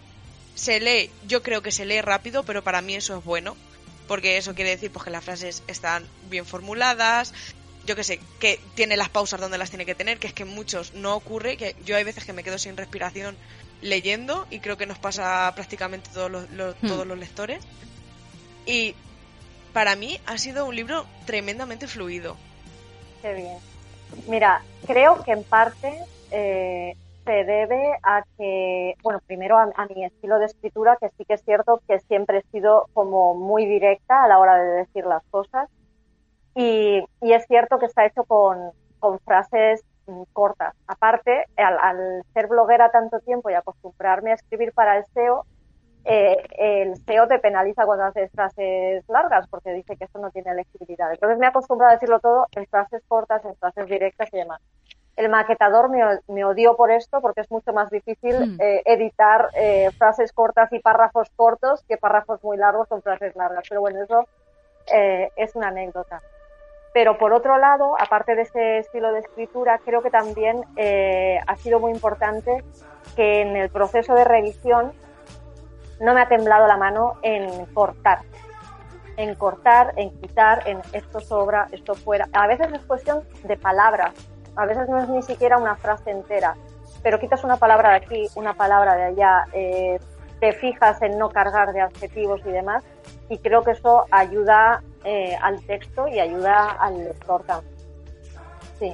[0.54, 3.56] se lee, yo creo que se lee rápido, pero para mí eso es bueno
[4.06, 7.34] porque eso quiere decir pues que las frases están bien formuladas,
[7.86, 10.44] yo que sé, que tiene las pausas donde las tiene que tener, que es que
[10.44, 13.36] muchos no ocurre, que yo hay veces que me quedo sin respiración
[13.80, 16.46] leyendo y creo que nos pasa prácticamente todos los,
[16.82, 16.88] Hmm.
[16.88, 17.64] todos los lectores.
[18.66, 18.94] Y
[19.72, 22.36] para mí ha sido un libro tremendamente fluido.
[23.22, 23.58] Qué bien.
[24.28, 25.92] Mira, creo que en parte
[26.30, 31.24] eh, se debe a que, bueno, primero a, a mi estilo de escritura, que sí
[31.24, 35.04] que es cierto que siempre he sido como muy directa a la hora de decir
[35.04, 35.68] las cosas.
[36.58, 40.74] Y, y es cierto que está hecho con, con frases mm, cortas.
[40.86, 45.44] Aparte, al, al ser bloguera tanto tiempo y acostumbrarme a escribir para el SEO,
[46.06, 50.54] eh, el SEO te penaliza cuando haces frases largas porque dice que eso no tiene
[50.54, 51.12] legibilidad.
[51.12, 54.60] Entonces me he acostumbrado a decirlo todo en frases cortas, en frases directas y demás.
[55.16, 58.60] El maquetador me, me odió por esto porque es mucho más difícil Mm.
[58.60, 63.64] eh, editar eh, frases cortas y párrafos cortos que párrafos muy largos con frases largas.
[63.68, 64.24] Pero bueno, eso
[64.92, 66.22] eh, es una anécdota.
[66.96, 71.54] Pero por otro lado, aparte de ese estilo de escritura, creo que también eh, ha
[71.56, 72.64] sido muy importante
[73.14, 74.94] que en el proceso de revisión
[76.00, 78.20] no me ha temblado la mano en cortar.
[79.18, 82.30] En cortar, en quitar, en esto sobra, esto fuera.
[82.32, 84.14] A veces es cuestión de palabras.
[84.56, 86.56] A veces no es ni siquiera una frase entera.
[87.02, 90.00] Pero quitas una palabra de aquí, una palabra de allá, eh,
[90.40, 92.84] te fijas en no cargar de adjetivos y demás.
[93.28, 97.76] Y creo que eso ayuda eh, al texto y ayuda al lector también.
[98.80, 98.92] Sí.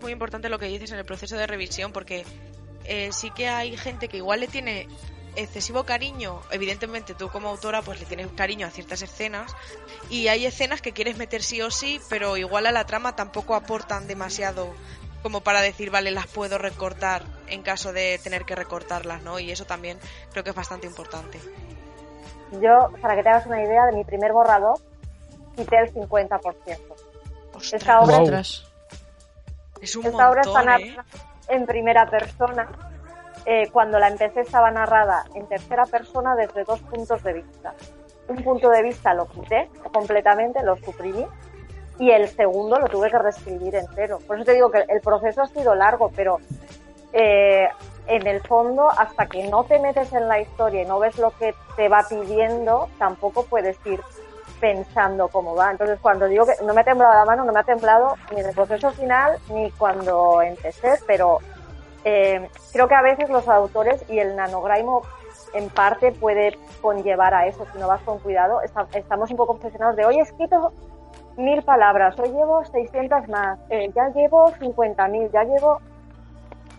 [0.00, 2.24] Muy importante lo que dices en el proceso de revisión porque
[2.84, 4.88] eh, sí que hay gente que igual le tiene
[5.34, 9.54] excesivo cariño, evidentemente tú como autora pues le tienes cariño a ciertas escenas
[10.08, 13.54] y hay escenas que quieres meter sí o sí, pero igual a la trama tampoco
[13.54, 14.72] aportan demasiado
[15.22, 19.38] como para decir, vale, las puedo recortar en caso de tener que recortarlas, ¿no?
[19.38, 19.98] Y eso también
[20.30, 21.40] creo que es bastante importante.
[22.52, 24.78] Yo, para que te hagas una idea, de mi primer borrador,
[25.56, 26.40] quité el 50%.
[27.54, 28.40] Ostras, Esta obra,
[29.80, 30.86] es un esta obra está montón, ¿eh?
[30.94, 31.06] narrada
[31.48, 32.68] en primera persona.
[33.44, 37.74] Eh, cuando la empecé estaba narrada en tercera persona desde dos puntos de vista.
[38.28, 41.24] Un punto de vista lo quité completamente, lo suprimí,
[41.98, 44.18] y el segundo lo tuve que reescribir entero.
[44.26, 46.40] Por eso te digo que el proceso ha sido largo, pero
[47.12, 47.68] eh,
[48.08, 51.30] en el fondo, hasta que no te metes en la historia y no ves lo
[51.38, 54.00] que te va pidiendo, tampoco puedes ir
[54.60, 55.70] pensando cómo va.
[55.70, 58.40] Entonces, cuando digo que no me ha temblado la mano, no me ha temblado ni
[58.40, 61.38] en el proceso final ni cuando empecé, pero
[62.04, 65.02] eh, creo que a veces los autores y el nanograimo
[65.54, 68.60] en parte puede conllevar a eso, si no vas con cuidado.
[68.92, 70.72] Estamos un poco obsesionados de hoy he escrito
[71.36, 75.80] mil palabras, hoy llevo 600 más, eh, ya llevo 50.000, ya llevo...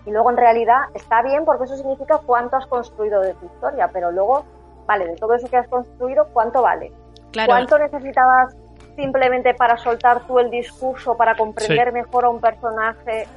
[0.06, 3.90] Y luego en realidad está bien porque eso significa cuánto has construido de tu historia,
[3.92, 4.46] pero luego,
[4.86, 6.94] vale, de todo eso que has construido, ¿cuánto vale?
[7.32, 8.56] Claro, ¿Cuánto necesitabas
[8.96, 11.94] simplemente para soltar tú el discurso, para comprender Sí.
[11.94, 13.28] mejor a un personaje?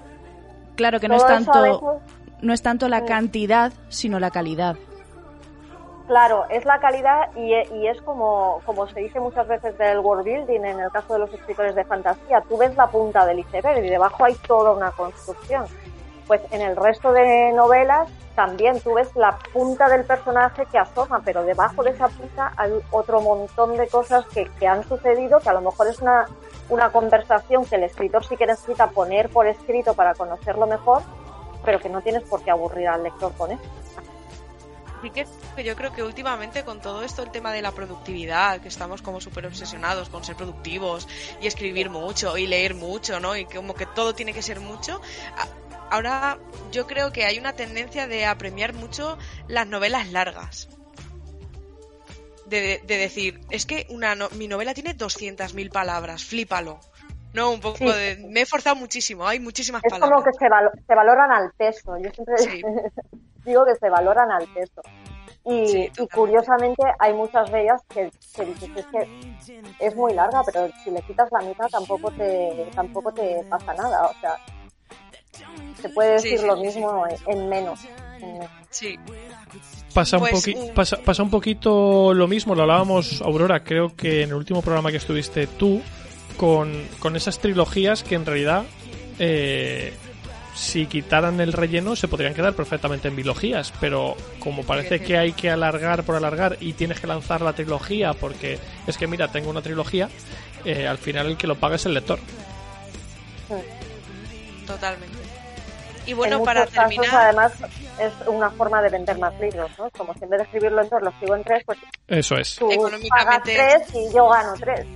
[0.77, 1.81] claro que no es tanto, veces-
[2.41, 3.07] no es tanto la Mm.
[3.07, 4.77] cantidad, sino la calidad.
[6.07, 10.01] Claro, es la calidad y, e- y es como, como se dice muchas veces del
[10.01, 12.41] world building en el caso de los escritores de fantasía.
[12.49, 15.67] Tú ves la punta del iceberg y debajo hay toda una construcción.
[16.31, 21.23] Pues en el resto de novelas también tú ves la punta del personaje que asoma,
[21.25, 25.49] pero debajo de esa punta hay otro montón de cosas que, que han sucedido, que
[25.49, 26.27] a lo mejor es una,
[26.69, 31.03] una conversación que el escritor sí que necesita poner por escrito para conocerlo mejor,
[31.65, 33.65] pero que no tienes por qué aburrir al lector con eso.
[35.03, 35.27] Sí que,
[35.65, 39.21] yo creo que últimamente con todo esto, el tema de la productividad, que estamos como
[39.21, 41.09] súper obsesionados con ser productivos
[41.41, 43.35] y escribir mucho y leer mucho, ¿no?
[43.35, 45.01] Y como que todo tiene que ser mucho.
[45.91, 46.39] Ahora
[46.71, 50.69] yo creo que hay una tendencia de apremiar mucho las novelas largas.
[52.47, 56.81] De, de- de decir, es que una no- mi novela tiene 200.000 palabras, flípalo.
[57.33, 57.85] No, un poco Sí.
[57.87, 58.17] de...
[58.29, 60.11] Me he esforzado muchísimo, hay muchísimas Es palabras.
[60.11, 61.97] como que se, valo- se valoran al peso.
[61.99, 62.63] Yo siempre Sí.
[63.45, 64.83] digo que se valoran al peso.
[65.45, 69.09] Y, Sí, y curiosamente hay muchas de ellas que, que dices, es que
[69.79, 74.07] es muy larga, pero si le quitas la mitad tampoco te, tampoco te pasa nada.
[74.07, 74.37] O sea,
[75.81, 77.81] se puede Sí, decir sí, lo sí, mismo en, en menos.
[78.21, 78.51] en menos.
[78.71, 78.99] Sí,
[79.95, 84.29] Pasa un, Pues, pasa, pasa un poquito lo mismo, lo hablábamos, Aurora, creo que en
[84.31, 85.83] el último programa que estuviste tú,
[86.37, 88.63] con, con esas trilogías que en realidad,
[89.19, 89.93] eh,
[90.55, 95.33] si quitaran el relleno, se podrían quedar perfectamente en bilogías, pero como parece que hay
[95.33, 99.51] que alargar por alargar y tienes que lanzar la trilogía porque es que, mira, tengo
[99.51, 100.09] una trilogía,
[100.65, 102.21] eh, al final el que lo paga es el lector.
[104.73, 105.19] Totalmente.
[106.07, 107.15] Y en bueno, muchos para casos, terminar...
[107.25, 107.53] además,
[108.01, 109.91] es una forma de vender más libros, ¿no?
[109.91, 111.79] Como si en vez de escribirlo en dos, lo escribo en tres, pues
[112.09, 112.57] Eso es.
[112.57, 114.87] tú pagas Económicamente- tres y yo gano tres.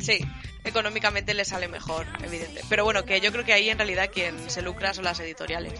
[0.00, 0.18] Sí,
[0.64, 2.60] económicamente le sale mejor, evidente.
[2.68, 5.72] Pero bueno, que yo creo que ahí en realidad quien se lucra son las editoriales,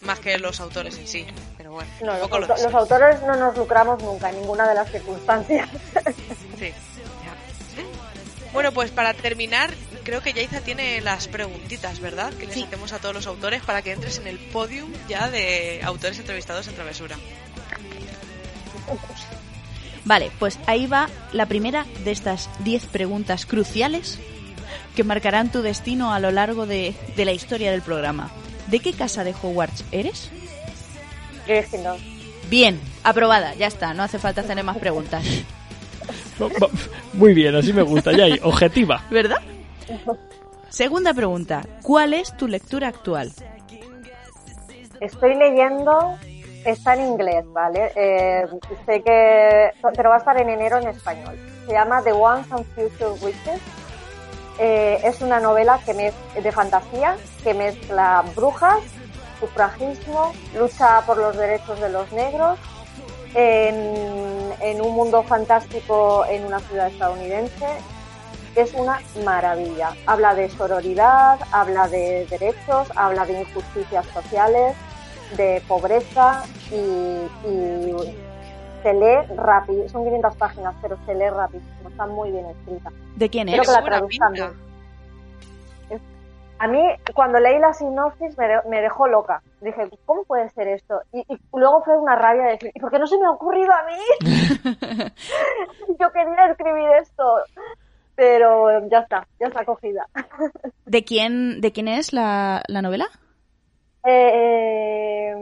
[0.00, 1.26] más que los autores en sí.
[1.58, 4.90] Pero bueno, No, los, auto- los autores no nos lucramos nunca en ninguna de las
[4.90, 5.68] circunstancias.
[6.58, 8.52] Sí, ya.
[8.52, 9.70] Bueno, pues para terminar,
[10.04, 12.32] creo que Yaiza tiene las preguntitas, ¿verdad?
[12.34, 12.62] Que les Sí.
[12.64, 16.68] hacemos a todos los autores para que entres en el podium ya de autores entrevistados
[16.68, 17.16] en Travesura.
[20.04, 24.18] Vale, pues ahí va la primera de estas 10 preguntas cruciales
[24.94, 28.30] que marcarán tu destino a lo largo de, de la historia del programa.
[28.68, 30.30] ¿De qué casa de Hogwarts eres?
[31.46, 31.98] Gryffindor.
[32.50, 35.24] Bien, aprobada, ya está, no hace falta hacer más preguntas.
[37.14, 38.12] Muy bien, así me gusta.
[38.12, 39.02] Ya hay, objetiva.
[39.10, 39.38] ¿Verdad?
[40.68, 43.32] Segunda pregunta, ¿cuál es tu lectura actual?
[45.00, 46.16] Estoy leyendo,
[46.64, 47.92] está en inglés, ¿vale?
[47.94, 48.46] Eh,
[48.86, 51.38] sé que, pero va a estar en enero en español.
[51.66, 53.60] Se llama The Once and Future Witches.
[54.58, 58.80] Eh, es una novela que de fantasía que mezcla brujas,
[59.40, 62.58] sufragismo, lucha por los derechos de los negros,
[63.34, 67.66] en un mundo fantástico en una ciudad estadounidense.
[68.56, 69.90] Es una maravilla.
[70.06, 74.76] Habla de sororidad, habla de derechos, habla de injusticias sociales,
[75.36, 76.74] de pobreza y,
[77.48, 77.96] y
[78.82, 79.88] se lee rápido.
[79.88, 81.88] Son 500 páginas, pero se lee rapidísimo.
[81.88, 82.90] Está muy bien escrita.
[83.16, 83.68] ¿De quién Creo es?
[83.68, 84.34] que la traduzcan
[86.60, 86.80] A mí,
[87.14, 89.42] cuando leí la sinopsis, me, de- me dejó loca.
[89.60, 91.00] Dije, ¿cómo puede ser esto?
[91.12, 93.30] Y, y luego fue una rabia de decir, ¿y por qué no se me ha
[93.32, 94.30] ocurrido a mí?
[96.00, 97.24] Yo quería escribir esto.
[98.16, 100.06] Pero ya está, ya está cogida.
[100.86, 103.06] ¿De quién, de quién es la, la novela?
[104.04, 105.34] Eh,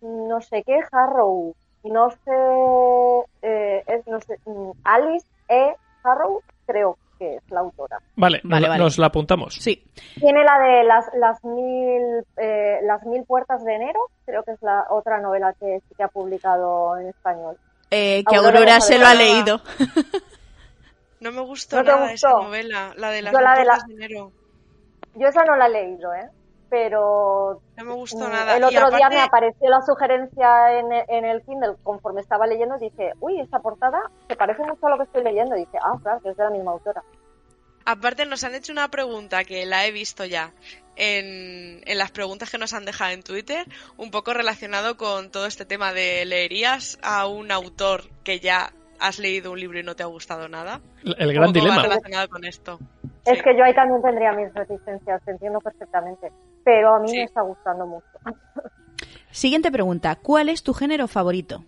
[0.00, 1.54] no sé qué, Harrow.
[1.84, 5.74] No sé, eh, es, no sé, mm, Alice E.
[6.02, 7.98] Harrow, creo que es la autora.
[8.16, 8.82] Vale, Vale, nos, vale.
[8.82, 9.54] nos la apuntamos.
[9.54, 9.84] Sí.
[10.18, 14.62] Tiene la de las, las mil eh, las mil puertas de enero, creo que es
[14.62, 17.56] la otra novela que ha publicado en español.
[17.90, 19.60] Eh, que Aurora Aurora se lo ha leído.
[21.20, 23.78] No me gustó ¿No te nada esa novela, la de las Yo la de la-
[23.86, 24.32] de enero.
[25.14, 26.28] Yo esa no la he leído, ¿eh?
[26.68, 28.56] Pero No me gustó mm, nada.
[28.56, 33.12] el otro día me apareció la sugerencia en, en el Kindle conforme estaba leyendo, dije,
[33.20, 33.98] uy, esta portada
[34.28, 35.56] se parece mucho a lo que estoy leyendo.
[35.56, 37.02] Y dije, ah, claro, que es de la misma autora.
[37.84, 40.52] Aparte nos han hecho una pregunta que la he visto ya
[40.96, 43.64] en, en las preguntas que nos han dejado en Twitter,
[43.96, 49.18] un poco relacionado con todo este tema de ¿leerías a un autor que ya has
[49.18, 50.80] leído un libro y no te ha gustado nada?
[51.18, 51.82] El gran dilema.
[51.82, 52.78] relacionado con esto.
[53.24, 53.44] Es Sí.
[53.44, 56.30] que yo ahí también tendría mis reticencias, te entiendo perfectamente.
[56.64, 57.16] Pero a mí Sí.
[57.18, 58.06] me está gustando mucho.
[59.30, 61.64] Siguiente pregunta, ¿cuál es tu género favorito?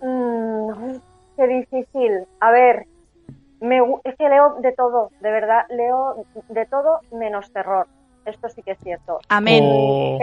[0.00, 0.96] Mm,
[1.36, 2.26] qué difícil.
[2.40, 2.86] A ver,
[3.60, 7.86] me, es que leo de todo, de verdad, leo de todo menos terror.
[8.24, 9.18] Esto sí que es cierto.
[9.28, 9.64] Amén.
[9.66, 10.18] O-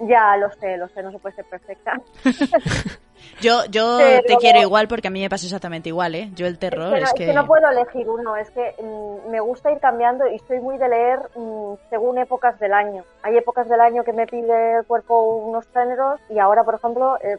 [0.00, 1.92] Ya lo sé, lo sé, no se puede ser perfecta.
[3.40, 6.30] Yo, yo Pero- te quiero igual porque a mí me pasa exactamente igual, ¿eh?
[6.34, 7.26] Yo el Es que, terror no, es es que...
[7.26, 10.78] que no puedo elegir uno, es que mm, me gusta ir cambiando y soy muy
[10.78, 13.04] de leer mm, según épocas del año.
[13.22, 17.16] Hay épocas del año que me pide el cuerpo unos géneros y ahora, por ejemplo,
[17.22, 17.36] eh,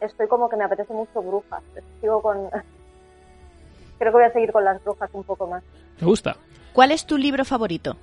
[0.00, 1.62] estoy como que me apetece mucho brujas.
[2.00, 2.48] Sigo con...
[3.98, 5.62] Creo que voy a seguir con las brujas un poco más.
[6.00, 6.36] Me gusta.
[6.72, 7.96] ¿Cuál es tu libro favorito?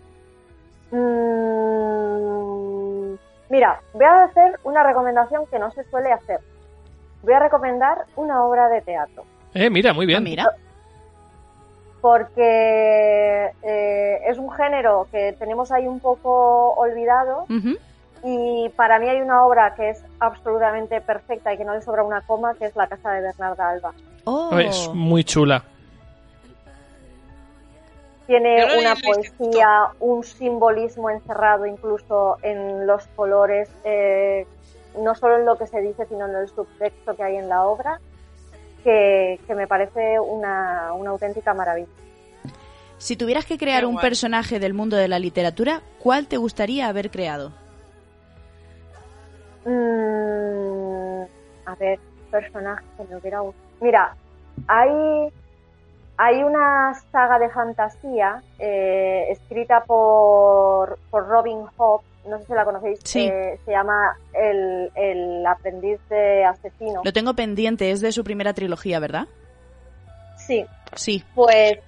[1.47, 3.15] Mm,
[3.49, 6.39] mira, voy a hacer una recomendación que no se suele hacer.
[7.23, 9.23] Voy a recomendar una obra de teatro.
[9.53, 10.23] Eh, mira, muy Ah, bien.
[10.23, 10.51] mira.
[12.01, 17.45] Porque eh, es un género que tenemos ahí un poco olvidado
[18.23, 22.03] y para mí hay una obra que es absolutamente perfecta y que no le sobra
[22.03, 23.93] una coma, que es La casa de Bernarda Alba.
[24.25, 24.57] Oh.
[24.57, 25.63] Es muy chula.
[28.27, 34.45] Tiene una poesía, un simbolismo encerrado incluso en los colores, eh,
[34.99, 37.63] no solo en lo que se dice, sino en el subtexto que hay en la
[37.63, 37.99] obra,
[38.83, 41.87] que, que me parece una, una auténtica maravilla.
[42.97, 44.01] Si tuvieras que crear Qué un guay.
[44.03, 47.51] personaje del mundo de la literatura, ¿cuál te gustaría haber creado?
[49.65, 51.23] Mm,
[51.65, 51.99] a ver,
[52.31, 53.67] personaje que me hubiera gustado.
[53.81, 54.15] Mira,
[54.67, 54.89] hay,
[56.17, 62.65] hay una saga de fantasía eh, escrita por, por Robin Hobb, no sé si la
[62.65, 63.25] conocéis, Sí.
[63.27, 67.01] eh, se llama el, el aprendiz de asesino.
[67.03, 69.27] Lo tengo pendiente, es de su primera trilogía, ¿verdad?
[70.37, 71.23] Sí, Sí.
[71.35, 71.79] pues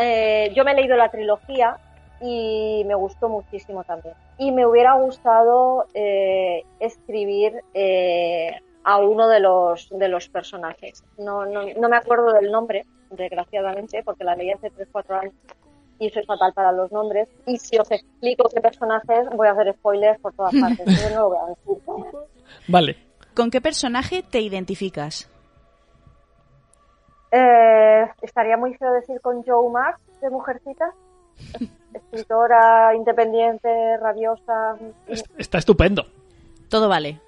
[0.00, 1.76] eh, yo me he leído la trilogía
[2.20, 4.14] y me gustó muchísimo también.
[4.38, 8.52] Y me hubiera gustado eh, escribir eh,
[8.84, 11.04] a uno de los, de los personajes.
[11.18, 15.34] No, no, no me acuerdo del nombre, desgraciadamente, porque la leí hace 3-4 años
[16.00, 17.28] y soy fatal para los nombres.
[17.46, 20.86] Y si os explico qué personajes, voy a hacer spoilers por todas partes.
[21.02, 21.82] Yo no lo voy a decir.
[22.66, 22.96] Vale.
[23.34, 25.30] ¿Con qué personaje te identificas?
[27.32, 30.92] Eh, estaría muy feo decir con Joe Mark de Mujercitas.
[31.94, 34.76] Escritora independiente, rabiosa.
[35.06, 36.06] Es- Está estupendo.
[36.68, 37.20] Todo vale.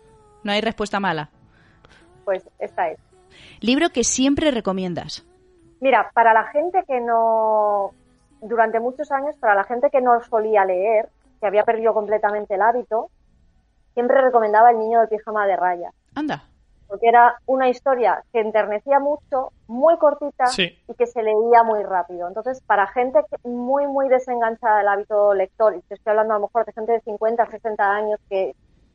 [0.44, 1.30] No hay respuesta mala.
[2.24, 2.98] Pues esta es.
[3.60, 5.24] Libro que siempre recomiendas.
[5.80, 7.92] Mira, para la gente que no,
[8.42, 11.08] durante muchos años, para la gente que no solía leer,
[11.40, 13.08] que había perdido completamente el hábito,
[13.94, 16.42] siempre recomendaba El niño del pijama de raya, Anda.
[16.88, 20.78] porque era una historia que enternecía mucho, muy cortita Sí.
[20.88, 22.28] y que se leía muy rápido.
[22.28, 26.46] Entonces, para gente muy, muy desenganchada del hábito lector, y te estoy hablando a lo
[26.46, 28.54] mejor de gente de 50, 60 años que,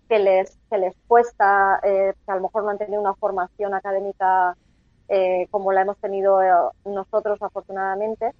[0.09, 3.73] que les, que les cuesta, eh, que a lo mejor no han tenido una formación
[3.73, 4.55] académica
[5.09, 6.51] eh, como la hemos tenido eh,
[6.85, 8.31] nosotros, afortunadamente,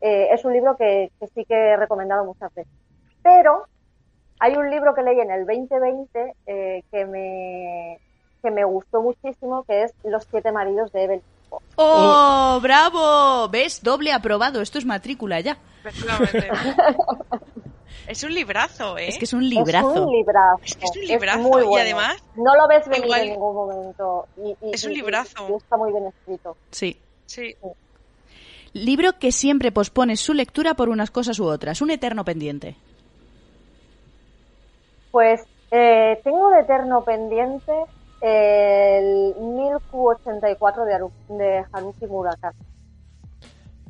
[0.00, 2.72] eh, es un libro que, que sí que he recomendado muchas veces.
[3.22, 3.64] Pero
[4.40, 7.98] hay un libro que leí en el 2020 eh, que, me,
[8.42, 11.22] que me gustó muchísimo, que es Los siete maridos de Evelyn.
[11.50, 11.62] Hugo.
[11.76, 13.48] ¡Oh, bravo!
[13.48, 13.82] ¿Ves?
[13.82, 14.60] Doble aprobado.
[14.60, 15.56] Esto es matrícula ya.
[18.06, 19.08] Es un librazo, ¿eh?
[19.08, 20.04] Es que es un Es librazo.
[20.06, 20.60] un librazo.
[20.64, 21.82] Es que es un librazo, muy y bueno.
[21.84, 24.26] además, No lo ves venir igual- en ningún momento.
[24.38, 25.46] y- y- Es un y- y- librazo.
[25.50, 26.56] y está muy bien escrito.
[26.70, 26.98] Sí.
[27.26, 27.54] Sí.
[28.72, 31.80] Libro que siempre pospones su lectura por unas cosas u otras.
[31.82, 32.76] Un eterno pendiente.
[35.10, 37.72] Pues eh, tengo de eterno pendiente
[38.20, 42.58] el 1084 de, Haru- de Haruki Murakami.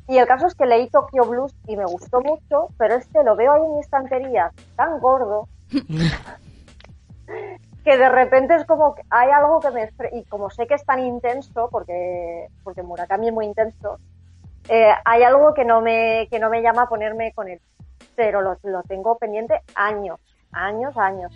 [0.09, 3.37] Y el caso es que leí Tokyo Blues y me gustó mucho, pero este lo
[3.37, 5.49] veo ahí en mi estantería tan gordo
[7.85, 9.91] que de repente es como que hay algo que me...
[10.13, 13.99] Y como sé que es tan intenso, porque, porque Murakami es muy intenso,
[14.69, 17.61] eh, hay algo que no, me, que no me llama a ponerme con él.
[18.17, 20.19] Pero lo, lo tengo pendiente años,
[20.53, 21.33] años, años.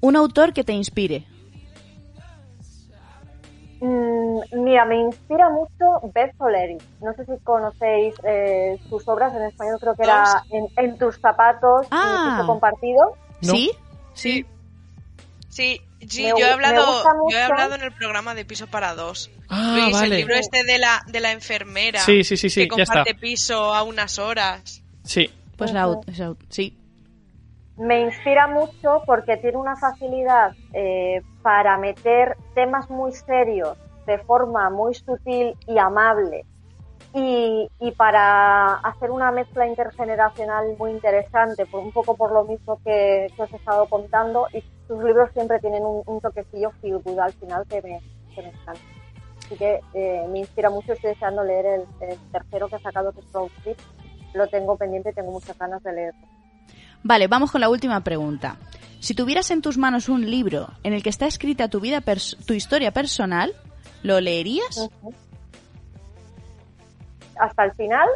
[0.00, 1.24] Un autor que te inspire.
[3.80, 6.78] Mm, mira, me inspira mucho Beth O'Leary.
[7.00, 11.20] No sé si conocéis eh, sus obras en español, creo que era en, En tus
[11.20, 12.40] zapatos, Ah.
[12.42, 13.16] y compartido.
[13.42, 13.52] ¿No?
[13.52, 13.72] ¿Sí?
[14.14, 14.46] Sí.
[15.52, 18.94] Sí, sí, Me yo he hablado, yo he hablado en el programa de piso para
[18.94, 19.30] dos.
[19.50, 20.14] Ah, Luis, vale.
[20.14, 22.00] el libro este de la, de la enfermera.
[22.00, 22.94] Sí, sí, sí, sí, que ya está.
[23.00, 24.82] comparte piso a unas horas.
[25.04, 25.30] Sí.
[25.58, 26.78] Pues la au- sí.
[27.76, 34.70] Me inspira mucho porque tiene una facilidad eh, para meter temas muy serios de forma
[34.70, 36.46] muy sutil y amable
[37.14, 42.80] y, y para hacer una mezcla intergeneracional muy interesante, por un poco por lo mismo
[42.84, 46.98] que, que os he estado contando y sus libros siempre tienen un, un toquecillo feel
[46.98, 48.00] good al final que me,
[48.34, 48.80] que me encanta.
[49.38, 53.12] Así que eh, me inspira mucho, estoy deseando leer el, el tercero que ha sacado
[53.12, 53.78] que es Road Trip.
[54.34, 56.26] Lo tengo pendiente y tengo muchas ganas de leerlo.
[57.02, 58.56] Vale, vamos con la última pregunta.
[59.00, 62.00] Si tuvieras en tus manos un libro en el que está escrita tu vida,
[62.46, 63.52] tu historia personal,
[64.02, 64.78] ¿lo leerías?
[64.78, 65.12] Ujú.
[67.42, 68.08] Hasta el final,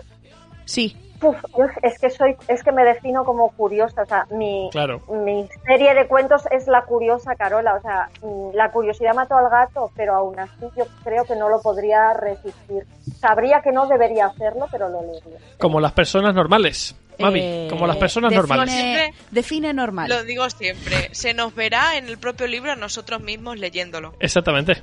[0.64, 0.96] Sí.
[1.22, 1.36] Uf,
[1.82, 5.00] es que soy, es que me defino como curiosa, o sea, mi, Claro.
[5.08, 8.10] mi serie de cuentos es la curiosa Carola, o sea,
[8.52, 12.84] la curiosidad mató al gato, pero aún así yo creo que no lo podría resistir.
[13.18, 15.38] Sabría que no debería hacerlo, pero lo leería.
[15.58, 16.94] Como las personas normales.
[17.18, 18.74] Mami, Eh, como las personas define- normales.
[18.74, 20.08] Siempre- Define normal.
[20.10, 21.08] Lo digo siempre.
[21.14, 24.12] Se nos verá en el propio libro a nosotros mismos leyéndolo.
[24.20, 24.82] Exactamente.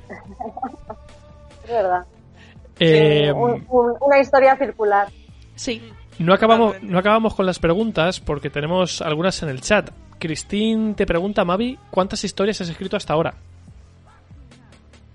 [1.64, 2.04] Es verdad.
[2.78, 5.08] Eh, Un- un- una historia circular.
[5.54, 5.92] Sí.
[6.18, 9.90] no, acabamos, no acabamos con las preguntas porque tenemos algunas en el chat.
[10.18, 13.34] Cristín te pregunta, Mavi, ¿cuántas historias has escrito hasta ahora?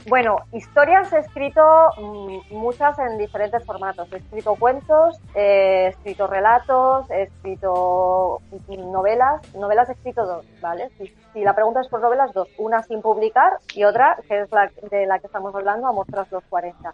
[0.08, 1.62] Bueno, historias he escrito
[1.98, 4.12] mm, muchas en diferentes formatos.
[4.12, 9.42] He escrito cuentos, he escrito relatos, he escrito mm, novelas.
[9.56, 10.90] Novelas he escrito dos, ¿vale?
[10.98, 12.48] Si, si la pregunta es por novelas, dos.
[12.58, 16.32] Una sin publicar y otra, que es la de la que estamos hablando, Amor tras
[16.32, 16.94] los 40.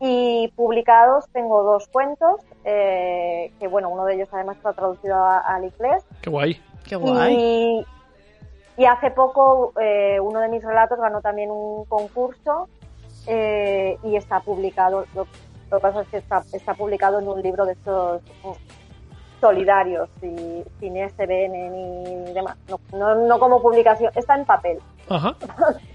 [0.00, 5.40] Y publicados tengo dos cuentos, eh, que bueno, uno de ellos además está traducido a-
[5.40, 6.02] al inglés.
[6.22, 6.60] Qué guay.
[6.88, 7.34] Qué guay.
[7.36, 7.86] Y,
[8.82, 12.68] y hace poco eh, uno de mis relatos ganó también un concurso
[13.26, 15.04] eh, y está publicado.
[15.14, 15.26] Lo,
[15.70, 20.08] lo que pasa es que está, está publicado en un libro de estos mm, solidarios
[20.22, 22.56] y sin SBN ni demás.
[22.68, 24.78] No, no, no como publicación, está en papel.
[25.10, 25.36] Ajá.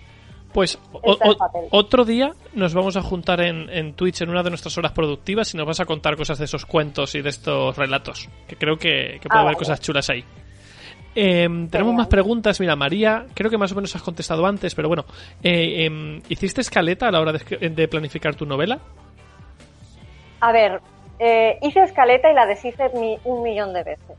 [0.56, 4.49] Pues o- o- otro día nos vamos a juntar en, en Twitch en una de
[4.49, 7.78] nuestras horas productivas y nos vas a contar cosas de esos cuentos y de estos
[7.78, 8.30] relatos.
[8.47, 9.58] Que creo que, que puede Ah, haber vale.
[9.58, 10.24] cosas chulas ahí.
[11.14, 12.58] Em, tenemos más preguntas.
[12.62, 15.03] Mira, María, creo que más o menos has contestado antes, pero bueno,
[15.43, 18.80] eh, em, ¿hiciste escaleta a la hora de, de planificar tu novela?
[20.39, 20.80] A ver,
[21.20, 24.18] eh, hice escaleta y la deshice mi- un millón de veces.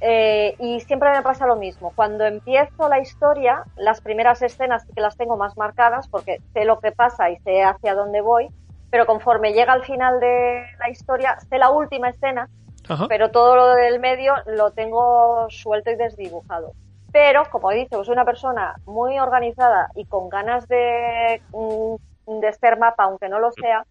[0.00, 1.92] Eh, y siempre me pasa lo mismo.
[1.94, 6.64] Cuando empiezo la historia, las primeras escenas sí que las tengo más marcadas porque sé
[6.64, 8.48] lo que pasa y sé hacia dónde voy,
[8.90, 12.48] pero conforme llega al final de la historia, sé la última escena,
[12.88, 13.06] Ajá.
[13.08, 16.72] pero todo lo del medio lo tengo suelto y desdibujado.
[17.10, 22.52] Pero, como he dicho, soy una persona muy organizada y con ganas de, mm, de
[22.52, 23.84] ser mapa, aunque no lo sea.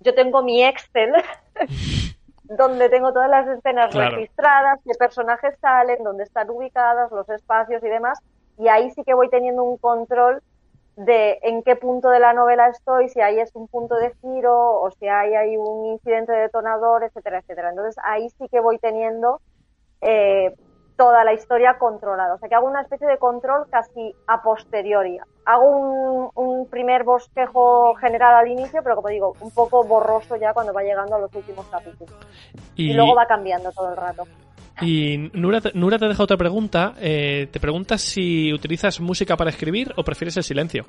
[0.00, 1.12] Yo tengo mi Excel
[2.44, 4.16] donde tengo todas las escenas Claro.
[4.16, 8.18] registradas, qué personajes salen, dónde están ubicadas, los espacios y demás.
[8.58, 10.40] Y ahí sí que voy teniendo un control
[10.96, 14.80] de en qué punto de la novela estoy, si ahí es un punto de giro
[14.80, 17.70] o si hay, hay un incidente detonador, etcétera, etcétera.
[17.70, 19.40] Entonces ahí sí que voy teniendo
[20.02, 20.54] eh,
[20.96, 22.34] toda la historia controlada.
[22.34, 25.18] O sea que hago una especie de control casi a posteriori.
[25.44, 30.52] Hago un, un primer bosquejo general al inicio, pero como digo, un poco borroso ya
[30.52, 32.14] cuando va llegando a los últimos capítulos.
[32.76, 34.24] Y, Y, luego va cambiando todo el rato.
[34.80, 36.94] y Nura, te- Nura te deja otra pregunta.
[37.00, 40.84] Eh, te preguntas si utilizas música para escribir o prefieres el silencio.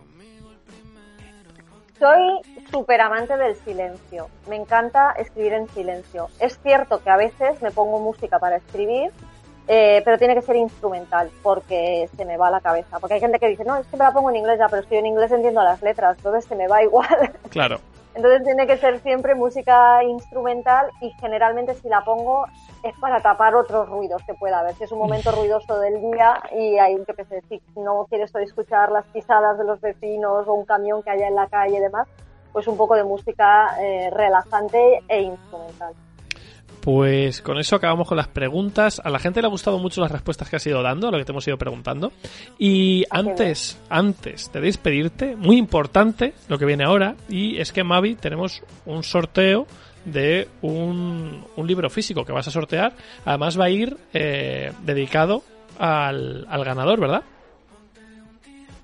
[2.00, 4.28] Soy súper amante del silencio.
[4.50, 6.28] Me encanta escribir en silencio.
[6.40, 9.12] Es cierto que a veces me pongo música para escribir,
[9.68, 13.00] eh, pero tiene que ser instrumental porque se me va la cabeza.
[13.00, 14.82] Porque hay gente que dice, no, es que me la pongo en inglés ya, pero
[14.82, 17.34] es que yo en inglés entiendo las letras, entonces se me va igual.
[17.50, 17.80] Claro.
[18.16, 22.46] Entonces tiene que ser siempre música instrumental y generalmente si la pongo
[22.84, 24.76] es para tapar otros ruidos que pueda haber.
[24.76, 28.34] Si es un momento ruidoso del día y hay, yo qué sé, si no quieres
[28.36, 31.78] hoy escuchar las pisadas de los vecinos o un camión que haya en la calle
[31.78, 32.08] y demás,
[32.52, 35.96] pues un poco de música eh, relajante e instrumental.
[36.84, 39.02] Pues con eso acabamos con las preguntas.
[39.02, 41.18] A la gente le ha gustado mucho las respuestas que has ido dando, a lo
[41.18, 42.12] que te hemos ido preguntando.
[42.60, 48.16] Y antes, antes de despedirte, muy importante lo que viene ahora, y es que Mavi
[48.16, 49.66] tenemos un sorteo
[50.04, 52.92] de un, un libro físico que vas a sortear.
[53.24, 55.42] Además va a ir eh, dedicado
[55.80, 57.24] al, al ganador, ¿verdad?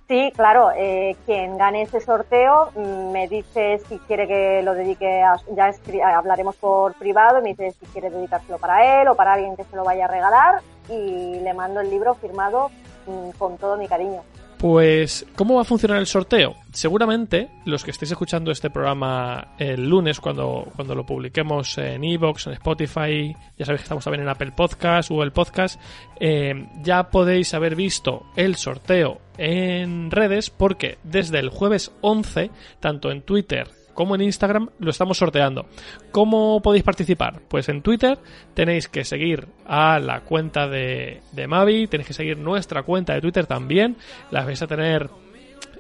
[0.10, 5.22] Sí, claro, eh, quien gane ese sorteo mm, me dice si quiere que lo dedique
[5.22, 9.34] a, ya escri- hablaremos por privado, me dice si quiere dedicárselo para él o para
[9.34, 12.72] alguien que se lo vaya a regalar y le mando el libro firmado
[13.06, 14.24] mm, con todo mi cariño.
[14.60, 16.58] Pues, ¿cómo va a funcionar el sorteo?
[16.74, 22.48] Seguramente los que estéis escuchando este programa el lunes, cuando, cuando lo publiquemos en Evox,
[22.48, 25.80] en Spotify, ya sabéis que estamos también en Apple Podcast, Google Podcast,
[26.20, 32.52] eh, ya podéis haber visto el sorteo en redes porque desde el jueves 11,
[32.82, 35.66] tanto en Twitter como en Instagram lo estamos sorteando.
[36.14, 37.42] ¿Cómo podéis participar?
[37.50, 38.18] Pues en Twitter
[38.54, 41.20] tenéis que seguir a la cuenta de,
[41.50, 43.98] Mavi, tenéis que seguir nuestra cuenta de Twitter también,
[44.32, 45.10] las vais a tener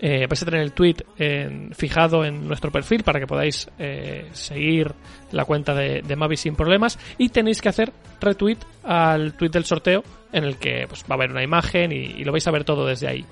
[0.01, 4.27] eh, vais a tener el tweet en- fijado en nuestro perfil para que podáis eh,
[4.33, 4.91] seguir
[5.31, 10.03] la cuenta de, Mavi sin problemas y tenéis que hacer retweet al tweet del sorteo
[10.33, 12.85] en el que pues, va a haber una imagen y lo vais a ver todo
[12.85, 13.25] desde ahí.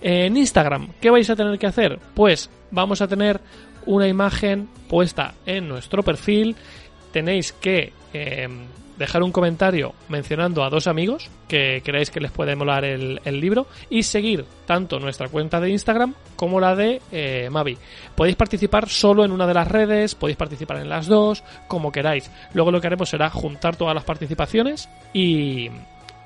[0.00, 1.98] En Instagram, ¿qué vais a tener que hacer?
[2.14, 3.38] Pues vamos a tener
[3.86, 6.56] una imagen puesta en nuestro perfil.
[7.12, 8.48] Tenéis que eh,
[8.98, 13.66] dejar un comentario mencionando a dos amigos que creáis que les puede molar el, libro
[13.88, 17.78] y seguir tanto nuestra cuenta de Instagram como la de eh, Mavi.
[18.14, 22.30] Podéis participar solo en una de las redes, podéis participar en las dos, como queráis.
[22.52, 25.70] Luego lo que haremos será juntar todas las participaciones y,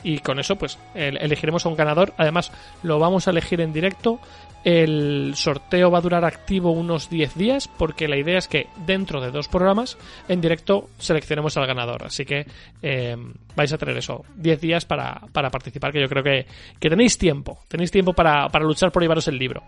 [0.03, 2.13] y con eso pues el- elegiremos a un ganador.
[2.19, 2.51] Además
[2.83, 4.19] lo vamos a elegir en directo.
[4.65, 9.21] El sorteo va a durar activo unos 10 días porque la idea es que dentro
[9.21, 9.99] de dos programas
[10.29, 12.05] en directo seleccionemos al ganador.
[12.05, 12.47] Así que
[12.83, 13.17] eh,
[13.55, 16.47] vais a tener eso, 10 días para, para participar, que yo creo que,
[16.81, 17.59] que tenéis tiempo.
[17.69, 19.63] Tenéis tiempo para, para luchar por llevaros el libro.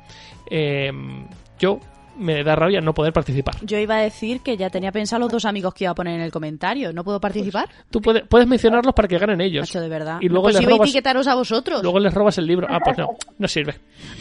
[0.51, 0.90] Eh,
[1.59, 1.80] yo
[2.16, 3.56] me da rabia no poder participar.
[3.62, 6.14] Yo iba a decir que ya tenía pensado los dos amigos que iba a poner
[6.14, 6.92] en el comentario.
[6.92, 7.68] ¿No puedo participar?
[7.90, 9.62] Tú puedes, puedes mencionarlos para que ganen ellos.
[9.62, 10.18] Macho, de verdad.
[10.20, 11.82] Y luego pues les robas, etiquetaros a vosotros.
[11.82, 12.66] luego les robas el libro.
[12.70, 13.08] Ah, pues no,
[13.38, 13.74] no sirve.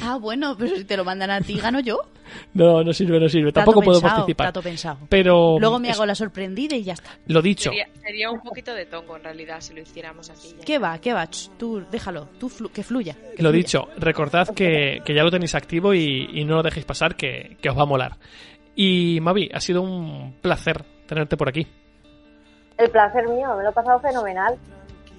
[0.04, 2.00] Ah, bueno, pero si te lo mandan a ti, gano yo.
[2.54, 3.52] No, no sirve, no sirve.
[3.52, 4.46] Trato Tampoco puedo pensado, participar.
[4.48, 4.98] trato pensado.
[5.10, 7.12] Pero Luego me es- hago la sorprendida y ya está.
[7.28, 10.56] lo dicho, Sería, sería un poquito de tongo en realidad si lo hiciéramos así.
[10.60, 10.66] ya.
[10.66, 10.98] ¿Qué va?
[11.00, 11.26] ¿Qué va?
[11.28, 13.14] Ch, Tú déjalo, tú flu- que fluya.
[13.14, 13.52] que lo fluya.
[13.52, 17.58] dicho, recordad que, que ya lo tenéis activo y, y no lo dejéis pasar, que,
[17.62, 18.18] que os va a molar.
[18.76, 21.66] Y Mavi, ha sido un placer tenerte por aquí.
[22.78, 24.56] El placer mío, me lo he pasado fenomenal.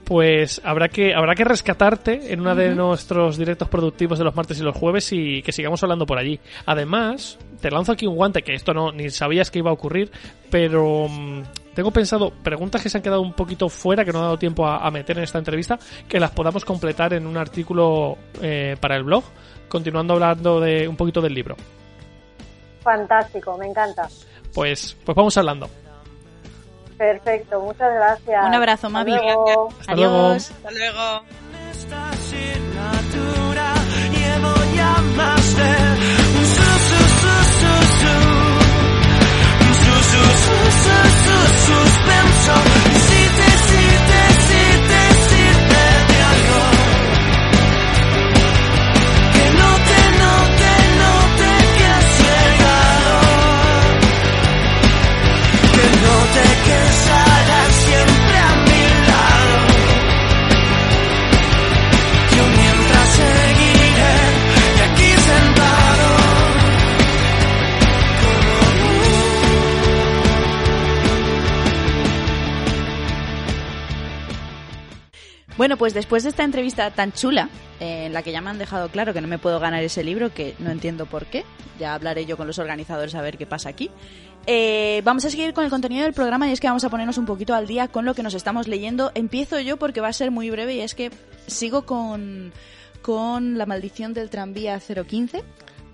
[0.06, 4.60] Pues habrá que, habrá que rescatarte en uno de nuestros directos productivos de los martes
[4.60, 6.38] y los jueves y que sigamos hablando por allí.
[6.64, 10.12] Además, te lanzo aquí un guante, que esto no ni sabías que iba a ocurrir,
[10.48, 11.42] pero mm,
[11.74, 14.64] tengo pensado preguntas que se han quedado un poquito fuera, que no ha dado tiempo
[14.64, 15.76] a, a meter en esta entrevista,
[16.08, 19.24] que las podamos completar en un artículo eh, para el blog,
[19.68, 21.56] continuando hablando de un poquito del libro.
[22.80, 24.08] Fantástico, me encanta.
[24.54, 25.68] Pues, pues vamos hablando.
[26.96, 28.46] Perfecto, muchas gracias.
[28.46, 29.12] Un abrazo, Hasta Mavi.
[29.12, 29.68] luego.
[29.80, 30.16] Hasta luego.
[30.26, 30.50] Adiós.
[30.50, 31.22] Hasta luego.
[75.86, 78.88] Pues después de esta entrevista tan chula, eh, en la que ya me han dejado
[78.88, 81.44] claro que no me puedo ganar ese libro, que no entiendo por qué,
[81.78, 83.88] ya hablaré yo con los organizadores a ver qué pasa aquí.
[84.48, 87.18] Eh, vamos a seguir con el contenido del programa y es que vamos a ponernos
[87.18, 89.12] un poquito al día con lo que nos estamos leyendo.
[89.14, 91.12] Empiezo yo porque va a ser muy breve y es que
[91.46, 92.52] sigo con,
[93.00, 95.44] con La maldición del tranvía 015.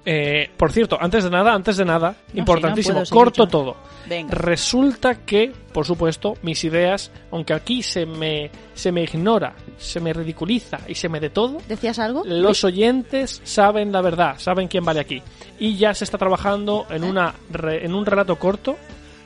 [0.05, 3.47] Eh, por cierto, antes de nada, antes de nada, No, importantísimo, sí, no sí, corto
[3.47, 3.77] todo.
[4.09, 4.35] Venga.
[4.35, 10.13] Resulta que, por supuesto, mis ideas, aunque aquí se me, se me ignora, se me
[10.13, 12.23] ridiculiza y se me de todo, ¿Decías algo?
[12.27, 15.23] los oyentes saben la verdad, saben quién vale aquí.
[15.61, 18.77] Y ya se está trabajando en, una, re- en un relato corto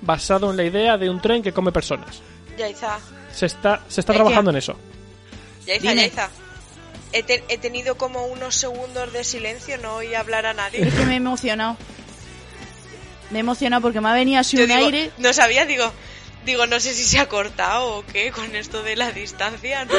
[0.03, 2.21] basado en la idea de un tren que come personas.
[2.59, 2.99] Yaiza,
[3.33, 4.57] Se está, se está ¿Eh, trabajando qué?
[4.57, 4.77] en eso.
[5.67, 6.03] Yaiza, Dime.
[6.03, 6.29] Yaiza.
[7.17, 10.87] He, te- he tenido como unos segundos de silencio, no oí hablar a nadie.
[10.87, 11.77] Es que me he emocionado.
[13.31, 15.11] Me he emocionado porque me ha venido así Yo un digo, aire.
[15.19, 15.91] No sabía, digo,
[16.45, 19.95] digo, no sé si se ha cortado o qué con esto de la distancia, no,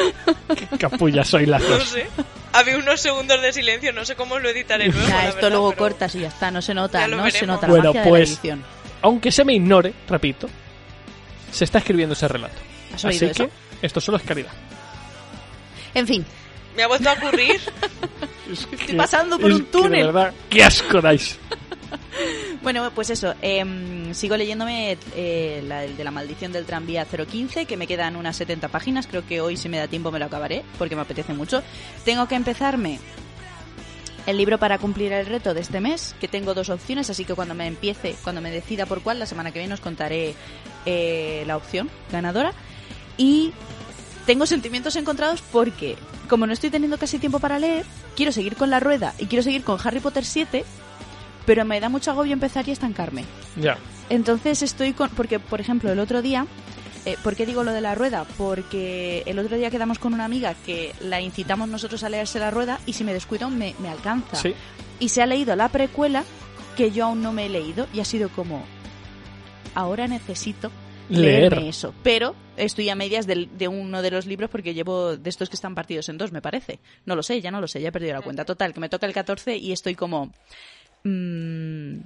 [0.54, 2.06] Qué capullas soy las no sé.
[2.52, 5.08] Había unos segundos de silencio, no sé cómo lo editaré luego.
[5.08, 7.24] La esto verdad, luego pero- cortas y ya está, no se nota, Ya lo no
[7.26, 7.56] se veremos.
[7.56, 8.64] nota la Bueno, magia de pues- la edición.
[9.02, 10.48] Aunque se me ignore, repito,
[11.52, 12.56] se está escribiendo ese relato.
[12.94, 13.50] ¿Has oído Así eso?
[13.80, 14.50] que esto solo es caridad.
[15.94, 16.24] En fin,
[16.78, 17.60] Me ha vuelto a ocurrir.
[18.52, 19.98] Estoy pasando por un túnel.
[19.98, 21.36] de verdad, qué asco dais.
[22.62, 27.66] Bueno, pues eso, em, sigo leyéndome eh, la el de la maldición del tranvía 015,
[27.66, 30.24] que me quedan unas 70 páginas, creo que hoy si me da tiempo me lo
[30.24, 31.62] acabaré, porque me apetece mucho.
[32.04, 32.98] Tengo que empezarme
[34.26, 37.34] el libro para cumplir el reto de este mes, que tengo dos opciones, así que
[37.34, 40.34] cuando me empiece, cuando me decida por cuál, la semana que viene os contaré
[40.84, 42.52] eh, la opción ganadora.
[43.16, 43.52] Y
[44.28, 45.96] tengo sentimientos encontrados porque,
[46.28, 47.84] como no estoy teniendo casi tiempo para leer,
[48.16, 50.64] quiero seguir con la rueda y quiero seguir con Harry Potter 7,
[51.46, 53.24] pero me da mucho agobio empezar y estancarme.
[53.56, 53.78] Ya.
[54.10, 55.10] Entonces estoy con...
[55.10, 56.46] Porque, por ejemplo, el otro día...
[57.04, 58.24] eh, ¿Por qué digo lo de la rueda?
[58.36, 62.50] Porque el otro día quedamos con una amiga que la incitamos nosotros a leerse la
[62.50, 64.36] rueda y si me descuido me, me alcanza.
[64.36, 64.54] Sí.
[65.00, 66.24] Y se ha leído la precuela
[66.76, 68.64] que yo aún no me he leído y ha sido como...
[69.74, 70.70] Ahora necesito
[71.08, 71.52] Leer.
[71.52, 71.94] leerme eso.
[72.02, 75.74] Pero estoy a medias de uno de los libros porque llevo de estos que están
[75.74, 76.80] partidos en dos, me parece.
[77.06, 78.44] No lo sé, ya no lo sé, ya he perdido la cuenta.
[78.44, 80.32] Total, que me toca el 14 y estoy como...
[81.04, 82.00] mm,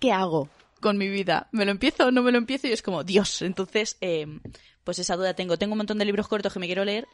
[0.00, 0.48] ¿Qué hago
[0.80, 1.48] con mi vida?
[1.52, 2.66] ¿Me lo empiezo o no me lo empiezo?
[2.66, 3.42] Y es como, Dios.
[3.42, 4.26] Entonces, eh,
[4.82, 5.58] pues esa duda tengo.
[5.58, 7.06] Tengo un montón de libros cortos que me quiero leer,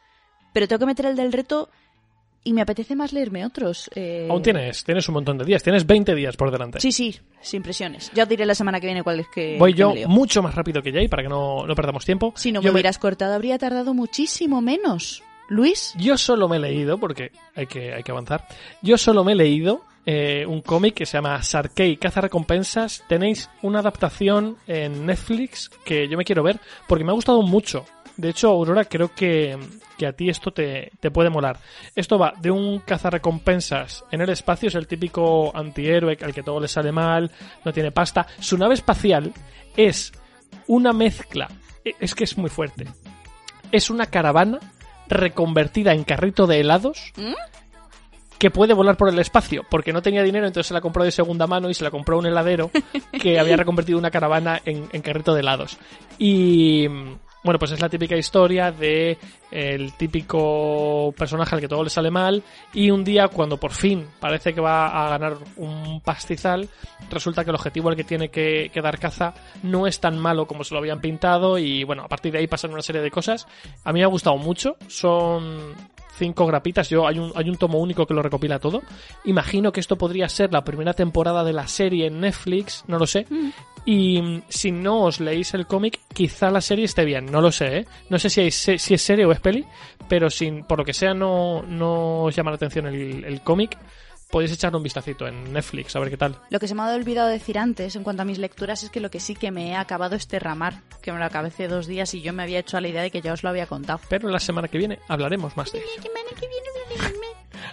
[0.53, 1.69] pero tengo que meter el del reto
[2.47, 3.89] y me apetece más leerme otros.
[3.93, 6.79] eh, Aún tienes, tienes un montón de días, tienes 20 días por delante.
[6.79, 8.09] Sí, sí, sin presiones.
[8.13, 9.57] Ya os diré la semana que viene cuál es que.
[9.59, 10.07] Voy que yo me leo.
[10.07, 12.33] mucho más rápido que Jay para que no, no perdamos tiempo.
[12.35, 15.23] Si no yo me hubieras cortado, habría tardado muchísimo menos.
[15.49, 18.45] Luis, Yo solo me he leído, porque hay que, hay que avanzar,
[18.81, 23.03] yo solo me he leído eh, un cómic que se llama Sarkei, Caza Recompensas.
[23.07, 27.85] Tenéis una adaptación en Netflix que yo me quiero ver, porque me ha gustado mucho.
[28.17, 29.57] De hecho, Aurora, creo que,
[29.97, 31.59] que a ti esto te, te puede molar.
[31.95, 36.59] Esto va de un cazarrecompensas en el espacio, es el típico antihéroe al que todo
[36.59, 37.31] le sale mal,
[37.63, 38.25] no tiene pasta.
[38.39, 39.31] Su nave espacial
[39.75, 40.11] es
[40.67, 41.47] una mezcla,
[41.85, 42.85] e- es que es muy fuerte.
[43.71, 44.59] Es una caravana
[45.07, 47.33] reconvertida en carrito de helados ¿Mm?
[48.39, 51.11] que puede volar por el espacio, porque no tenía dinero, entonces se la compró de
[51.11, 52.69] segunda mano y se la compró a un heladero
[53.21, 55.77] que había reconvertido una caravana en, en carrito de helados.
[56.19, 56.87] Y
[57.43, 59.17] bueno, pues es la típica historia de
[59.51, 64.05] el típico personaje al que todo le sale mal y un día cuando por fin
[64.19, 66.67] parece que va a ganar un pastizal,
[67.09, 69.33] resulta que el objetivo al que tiene que, que dar caza
[69.63, 72.47] no es tan malo como se lo habían pintado y bueno, a partir de ahí
[72.47, 73.47] pasan una serie de cosas.
[73.83, 75.75] A mí me ha gustado mucho, son
[76.17, 76.89] cinco grapitas.
[76.89, 78.81] Yo hay un, hay un tomo único que lo recopila todo.
[79.25, 83.07] Imagino que esto podría ser la primera temporada de la serie en Netflix, no lo
[83.07, 83.25] sé.
[83.87, 87.53] Y mm, si no os leéis el cómic, quizá la serie esté bien, no lo
[87.53, 87.85] sé, ¿eh?
[88.09, 89.65] No sé si, hay si es serie o es peli,
[90.09, 93.77] pero sin, por lo que sea no, no os llama la atención el, el cómic,
[94.29, 96.37] podéis echarle un vistacito en Netflix, a ver qué tal.
[96.49, 98.99] Lo que se me ha olvidado decir antes en cuanto a mis lecturas es que
[98.99, 101.87] lo que sí que me he acabado es Terramar, que me lo acabé hace dos
[101.87, 103.67] días y yo me había hecho a la idea de que ya os lo había
[103.67, 104.01] contado.
[104.09, 105.87] Pero la semana que viene hablaremos más de eso.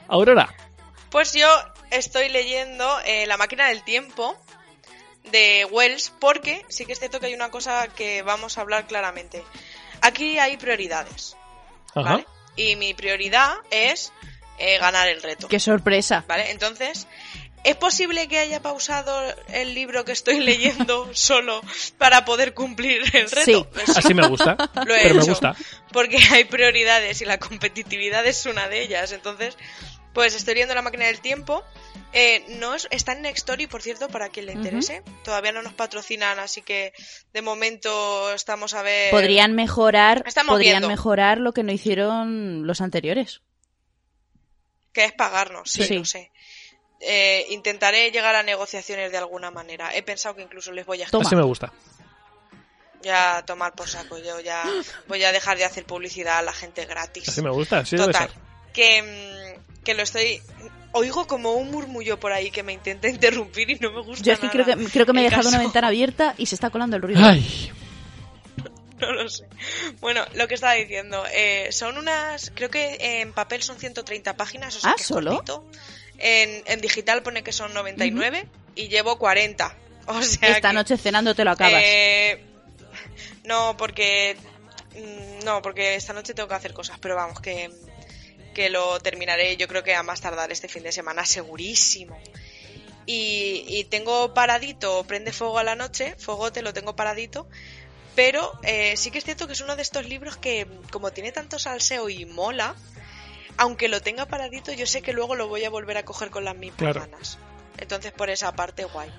[0.07, 0.55] Aurora,
[1.11, 1.49] Pues yo
[1.91, 4.37] estoy leyendo eh, La máquina del tiempo
[5.31, 8.87] de Wells porque sí que es cierto que hay una cosa que vamos a hablar
[8.87, 9.43] claramente.
[10.01, 11.37] Aquí hay prioridades,
[11.95, 12.11] Ajá.
[12.11, 12.27] ¿vale?
[12.57, 14.13] Y mi prioridad es
[14.59, 15.49] eh, ganar el reto.
[15.49, 16.25] ¡Qué sorpresa!
[16.29, 16.51] ¿Vale?
[16.51, 17.09] Entonces,
[17.65, 21.63] ¿es posible que haya pausado el libro que estoy leyendo solo
[21.99, 23.45] para poder cumplir el reto?
[23.45, 23.67] Sí.
[23.73, 24.57] Pues Así me gusta,
[24.87, 25.31] Lo he pero me hecho.
[25.31, 25.57] gusta.
[25.93, 29.11] Porque hay prioridades y la competitividad es una de ellas.
[29.13, 29.57] Entonces,
[30.15, 31.63] pues estoy viendo la máquina del tiempo.
[32.13, 35.03] Eh, no es- está en Nextory, por cierto, para quien le interese.
[35.25, 36.93] Todavía no nos patrocinan, así que
[37.33, 39.11] de momento estamos a ver.
[39.11, 40.89] Podrían mejorar, Estamos podrían viendo.
[40.89, 43.43] mejorar lo que no hicieron los anteriores.
[44.93, 45.99] Que es pagarnos, sí, Sí.
[45.99, 46.31] lo sé.
[47.01, 49.95] Eh, intentaré llegar a negociaciones de alguna manera.
[49.95, 51.27] He pensado que incluso les voy a Toma.
[51.27, 51.73] Así me gusta.
[53.03, 54.17] ya tomar por saco.
[54.19, 54.65] Yo ya
[55.09, 57.29] voy a dejar de hacer publicidad a la gente gratis.
[57.29, 58.39] Así me gusta, así debe Total, ser.
[58.73, 59.44] que, mm,
[59.85, 60.41] que lo estoy...
[60.93, 64.33] Oigo como un murmullo por ahí que me intenta interrumpir y no me gusta Yo
[64.33, 66.71] es que creo que, creo que me he dejado una ventana abierta y se está
[66.71, 67.21] colando el ruido.
[67.25, 67.71] Ay,
[69.01, 69.45] No lo sé.
[70.01, 72.53] Bueno, lo que estaba diciendo, eh, son unas...
[72.55, 75.43] Creo que en papel son 130 páginas, o sea Ah, que es ¿solo?
[76.19, 79.77] En, en digital pone que son 99 y llevo 40.
[80.07, 81.83] O sea Esta que- noche cenando te lo acabas.
[81.83, 82.45] Eh,
[83.45, 84.37] no, porque.
[84.95, 87.71] mm, No, porque esta noche tengo que hacer cosas, pero vamos, que,
[88.55, 92.19] que lo terminaré yo creo que a más tardar este fin de semana, segurísimo.
[93.07, 97.47] Y, y tengo paradito, prende fuego a la noche, fuego te lo tengo paradito,
[98.15, 101.31] pero eh, sí que es cierto que es uno de estos libros que, como tiene
[101.33, 102.75] tanto salseo y mola,
[103.59, 106.45] aunque lo tenga paradito, yo sé que luego lo voy a volver a coger con
[106.45, 107.01] las mismas Claro.
[107.01, 107.37] ganas.
[107.77, 109.11] Entonces, por esa parte, guay.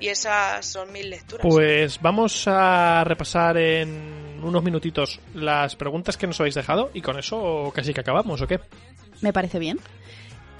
[0.00, 1.46] Y esas son mis lecturas.
[1.46, 7.18] pues vamos a repasar en unos minutitos las preguntas que nos habéis dejado y con
[7.18, 8.60] eso casi que acabamos, ¿o qué?
[9.20, 9.78] Me parece bien.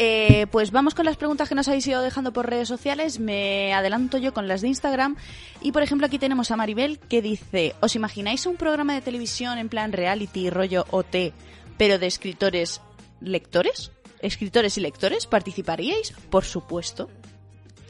[0.02, 3.20] Eh, pues vamos con las preguntas que nos habéis ido dejando por redes sociales.
[3.20, 5.16] Me adelanto yo con las de Instagram.
[5.60, 9.58] Y por ejemplo, aquí tenemos a Maribel que dice: ¿Os imagináis un programa de televisión
[9.58, 11.34] en plan reality, rollo OT,
[11.76, 12.80] pero de escritores
[13.20, 13.92] lectores?
[14.22, 15.26] ¿Escritores y lectores?
[15.26, 16.12] ¿Participaríais?
[16.30, 17.10] Por supuesto.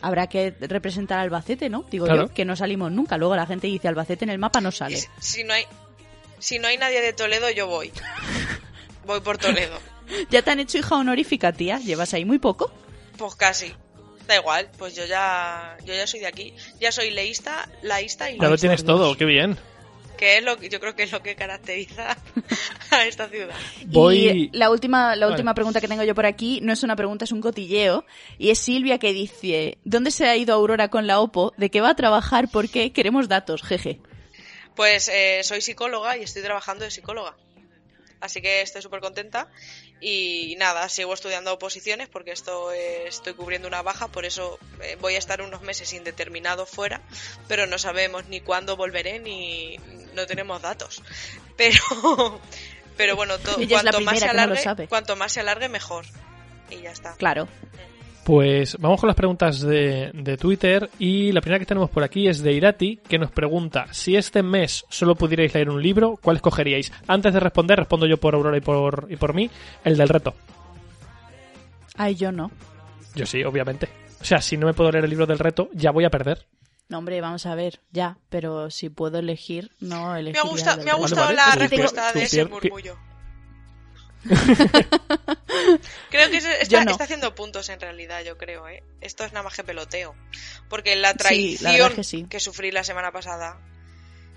[0.03, 1.85] Habrá que representar a Albacete, ¿no?
[1.91, 2.29] Digo Claro.
[2.29, 3.19] yo, que no salimos nunca.
[3.19, 4.97] Luego la gente dice Albacete en el mapa no sale.
[4.97, 5.65] Si- si no hay
[6.39, 7.93] si no hay nadie de Toledo, yo voy.
[9.07, 9.79] Voy por Toledo.
[10.31, 11.79] ¿Ya te han hecho hija honorífica, tía?
[11.79, 12.73] ¿Llevas ahí muy poco?
[13.19, 13.75] Pues casi.
[14.27, 16.55] Da igual, pues yo ya yo ya soy de aquí.
[16.81, 19.59] Ya soy leísta, laísta y Ya lo tienes todo, qué bien.
[20.21, 22.15] Que es lo que yo creo que es lo que caracteriza
[22.91, 23.57] a esta ciudad.
[23.87, 24.29] Voy...
[24.29, 25.33] Y la última, la Vale.
[25.33, 28.05] última pregunta que tengo yo por aquí no es una pregunta, es un cotilleo.
[28.37, 31.55] Y es Silvia que dice, ¿dónde se ha ido Aurora con la OPO?
[31.57, 32.51] ¿De qué va a trabajar?
[32.51, 32.93] ¿Por qué?
[32.93, 33.99] Queremos datos, jeje.
[34.77, 37.35] Pues eh, soy psicóloga y estoy trabajando de psicóloga.
[38.21, 39.49] Así que estoy súper contenta.
[40.01, 44.97] Y nada, sigo estudiando oposiciones porque esto eh, estoy cubriendo una baja, por eso eh,
[45.01, 47.03] voy a estar unos meses indeterminados fuera,
[47.49, 49.77] pero no sabemos ni cuándo volveré ni
[50.15, 51.03] no tenemos datos.
[51.57, 52.41] Pero,
[52.97, 56.07] pero bueno, to- cuanto más se no alargue, cuanto más se alargue mejor.
[56.71, 57.15] Y ya está.
[57.17, 57.49] Claro.
[58.31, 62.29] Pues vamos con las preguntas de, de Twitter y la primera que tenemos por aquí
[62.29, 66.37] es de Irati que nos pregunta si este mes solo pudierais leer un libro, ¿cuál
[66.37, 66.93] escogeríais?
[67.09, 69.51] Antes de responder, respondo yo por Aurora y por, y por mí,
[69.83, 70.35] el del reto.
[71.97, 72.53] Ay, yo no.
[73.17, 73.89] Yo sí, obviamente.
[74.21, 76.47] O sea, si no me puedo leer el libro del reto, ya voy a perder.
[76.89, 78.17] No, hombre, vamos a ver, ya.
[78.29, 82.13] Pero si puedo elegir, no Me elegiría ha, gusta- me ha gustado vale, la respuesta
[82.13, 82.97] de ese murmullo.
[86.11, 86.91] creo que está, no.
[86.91, 88.83] está haciendo puntos en realidad, yo creo, ¿eh?
[89.01, 90.15] Esto es nada más que peloteo.
[90.69, 92.45] Porque la Sí, traición la verdad es que sí.
[92.45, 93.59] sufrí la semana pasada.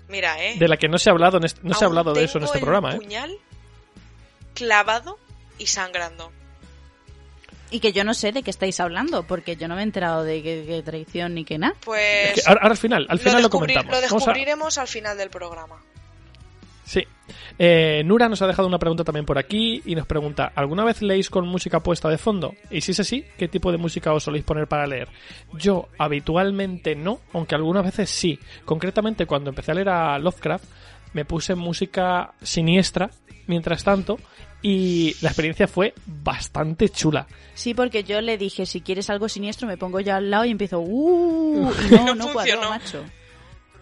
[0.08, 0.56] Mira, ¿eh?
[0.58, 2.38] De la que no se ha hablado, en este- no se ha hablado de eso
[2.38, 2.96] en este el programa, ¿eh?
[2.96, 3.36] puñal
[4.54, 5.18] clavado
[5.58, 6.30] y sangrando.
[7.70, 10.22] Y que yo no sé de qué estáis hablando, porque yo no me he enterado
[10.22, 11.74] de qué, traición ni qué nada.
[11.84, 13.90] Pues Que ahora, ahora al final, al final lo, comentamos.
[13.90, 15.82] lo a- descubriremos al final del programa.
[16.86, 17.04] Sí.
[17.58, 21.02] Eh, Nura nos ha dejado una pregunta también por aquí y nos pregunta, ¿alguna vez
[21.02, 22.54] leéis con música puesta de fondo?
[22.70, 25.08] Y si es así, ¿qué tipo de música os soléis poner para leer?
[25.52, 28.38] Yo habitualmente no, aunque algunas veces sí.
[28.64, 30.64] Concretamente cuando empecé a leer a Lovecraft,
[31.12, 33.10] me puse música siniestra
[33.46, 34.18] mientras tanto
[34.62, 37.26] y la experiencia fue bastante chula.
[37.52, 40.50] Sí, porque yo le dije, si quieres algo siniestro, me pongo yo al lado y
[40.50, 41.70] empiezo, ¡uh!
[41.86, 43.04] Y no, No macho.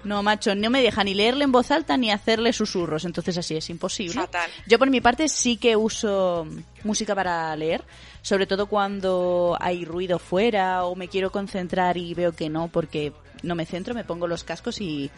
[0.05, 3.57] No, macho, no me deja ni leerle en voz alta ni hacerle susurros, entonces así
[3.57, 4.15] es imposible.
[4.15, 4.51] Fatal.
[4.67, 6.47] Yo por mi parte sí que uso
[6.83, 7.85] música para leer,
[8.23, 13.13] sobre todo cuando hay ruido fuera o me quiero concentrar y veo que no, porque
[13.43, 15.11] no me centro, me pongo los cascos y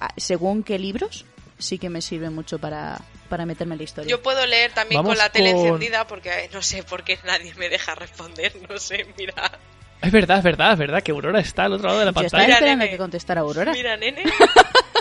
[0.00, 1.24] ah, según qué libros
[1.58, 4.10] sí que me sirve mucho para, para meterme en la historia.
[4.10, 7.18] Yo puedo leer también Vamos con la tele con- encendida porque no sé por qué
[7.24, 8.52] nadie me deja responder.
[8.68, 9.58] No sé, mira.
[10.02, 12.20] Es verdad, es verdad, es verdad que Aurora está al otro lado de la Yo
[12.22, 12.46] estaba pantalla.
[12.46, 12.90] Mira, esperando nene.
[12.90, 13.72] que contestara Aurora.
[13.72, 14.24] Mira, nene.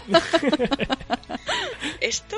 [2.01, 2.37] esto,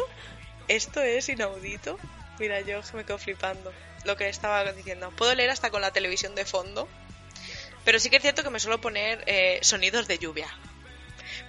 [0.67, 1.97] esto es inaudito.
[2.39, 3.71] Mira, yo me quedo flipando.
[4.05, 5.11] Lo que estaba diciendo.
[5.17, 6.87] Puedo leer hasta con la televisión de fondo.
[7.83, 10.47] Pero sí que es cierto que me suelo poner eh, sonidos de lluvia.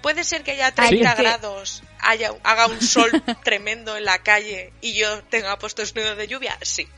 [0.03, 1.03] Puede ser que haya 30 Sí.
[1.05, 3.11] Es que- grados, haya, haga un sol
[3.45, 6.57] tremendo en la calle y yo tenga puesto sonidos de lluvia.
[6.63, 6.89] Sí.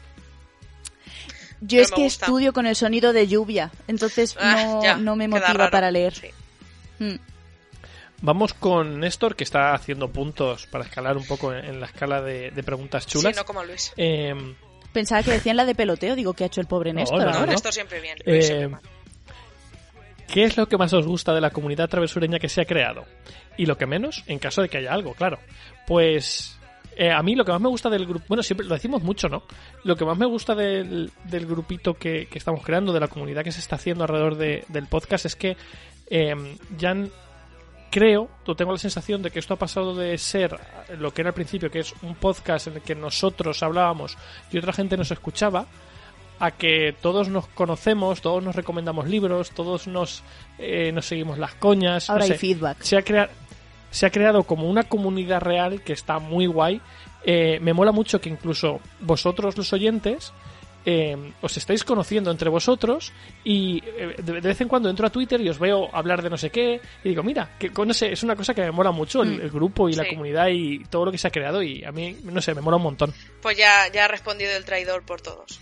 [1.61, 2.27] Yo es que gusta.
[2.27, 6.15] estudio con el sonido de lluvia, entonces Ah, no, ya, no me motiva para leer.
[6.15, 6.29] Sí.
[6.99, 7.17] Mm.
[8.23, 12.21] Vamos con Néstor, que está haciendo puntos para escalar un poco en, en la escala
[12.21, 13.35] de, de preguntas chulas.
[13.35, 13.93] Sí, no como Luis.
[13.97, 14.35] Eh,
[14.93, 17.71] Pensaba que decían la de peloteo, digo, ¿qué ha hecho el pobre Néstor no, esto
[17.73, 18.19] siempre bien.
[18.27, 18.83] Luis siempre eh, mal.
[20.27, 23.05] ¿Qué es lo que más os gusta de la comunidad travesureña que se ha creado?
[23.57, 25.39] Y lo que menos, en caso de que haya algo, claro.
[25.87, 26.57] Pues
[27.03, 29.29] eh, a mí lo que más me gusta del grupo, bueno, siempre lo decimos mucho,
[29.29, 29.43] ¿no?
[29.85, 33.43] Lo que más me gusta del, del grupito que, que estamos creando, de la comunidad
[33.43, 35.57] que se está haciendo alrededor de- del podcast, es que
[36.11, 36.35] eh,
[36.77, 36.95] ya
[37.91, 40.57] creo, o tengo la sensación de que esto ha pasado de ser
[40.99, 44.17] lo que era al principio, que es un podcast en el que nosotros hablábamos
[44.53, 45.67] y otra gente nos escuchaba,
[46.39, 50.23] a que todos nos conocemos, todos nos recomendamos libros, todos nos,
[50.59, 52.09] eh, nos seguimos las coñas.
[52.09, 52.81] no Ahora hay feedback.
[52.83, 53.29] Se ha, crea-
[53.91, 56.80] se ha creado como una comunidad real que está muy guay.
[57.24, 60.32] Eh, me mola mucho que incluso vosotros los oyentes
[60.86, 63.12] eh, os estáis conociendo entre vosotros
[63.45, 66.30] y eh, de, de vez en cuando entro a Twitter y os veo hablar de
[66.30, 68.91] no sé qué y digo, mira, que no sé, es una cosa que me mola
[68.91, 69.41] mucho el, Mm.
[69.43, 72.16] el grupo y la comunidad y todo lo que se ha creado y a mí,
[72.24, 73.12] no sé, me mola un montón.
[73.43, 75.61] Pues ya, ya ha respondido el traidor por todos.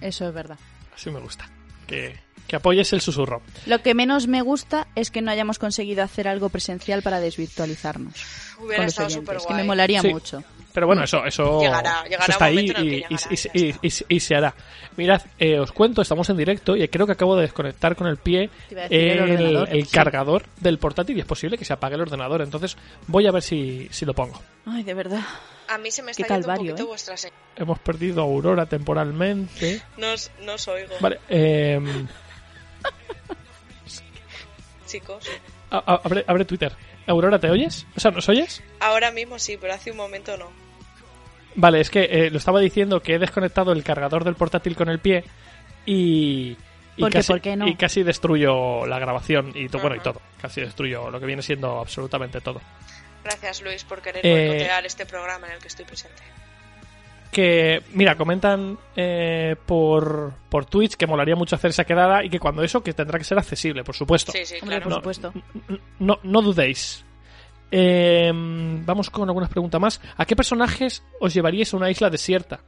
[0.00, 0.58] Eso es verdad.
[0.94, 1.48] Así me gusta.
[1.86, 3.42] Que, que apoyes el susurro.
[3.66, 8.14] Lo que menos me gusta es que no hayamos conseguido hacer algo presencial para desvirtualizarnos.
[8.60, 10.08] Hubiera estado súper que me molaría Sí.
[10.08, 10.42] mucho.
[10.72, 13.14] Pero bueno, eso, eso, Llegará, llegará eso está ahí y, y- llegará, y-
[13.58, 13.86] y- está.
[13.86, 14.54] y- y se hará.
[14.96, 18.18] Mirad, eh, os cuento, estamos en directo y creo que acabo de desconectar con el
[18.18, 18.50] pie
[18.88, 19.90] el el, el sí.
[19.92, 22.40] cargador del portátil y es posible que se apague el ordenador.
[22.42, 22.76] Entonces
[23.08, 24.40] voy a ver si, si lo pongo.
[24.66, 25.22] Ay, de verdad.
[25.70, 26.86] A mí se me está yendo un poquito ¿eh?
[26.86, 27.38] vuestra señal.
[27.56, 29.80] Hemos perdido a Aurora temporalmente.
[29.96, 31.80] No, os- no os oigo, Vale, eh,
[34.86, 35.24] chicos.
[35.70, 36.72] a- a- abre, abre Twitter.
[37.06, 37.86] Aurora, ¿te oyes?
[37.96, 38.62] O sea, ¿nos oyes?
[38.80, 40.50] Ahora mismo sí, pero hace un momento no.
[41.54, 44.88] Vale, es que eh, lo estaba diciendo que he desconectado el cargador del portátil con
[44.88, 45.24] el pie
[45.86, 46.56] y.
[46.96, 47.18] y ¿Por qué?
[47.18, 47.66] casi, ¿Por qué no?
[47.66, 50.20] y casi destruyo la grabación y to- bueno y todo.
[50.40, 52.60] Casi destruyo lo que viene siendo absolutamente todo.
[53.24, 56.22] Gracias, Luis, por querer Eh, boicotear este programa en el que estoy presente.
[57.30, 62.40] Que, mira, comentan eh, por, por Twitch que molaría mucho hacer esa quedada y que
[62.40, 64.32] cuando eso, que tendrá que ser accesible, por supuesto.
[64.32, 64.82] Sí, sí, Hombre, claro.
[64.84, 64.96] por No.
[64.96, 65.32] supuesto.
[66.00, 67.04] No, no dudéis.
[67.70, 70.00] Eh, vamos con algunas preguntas más.
[70.16, 72.60] ¿A qué personajes os llevaríais a una isla desierta?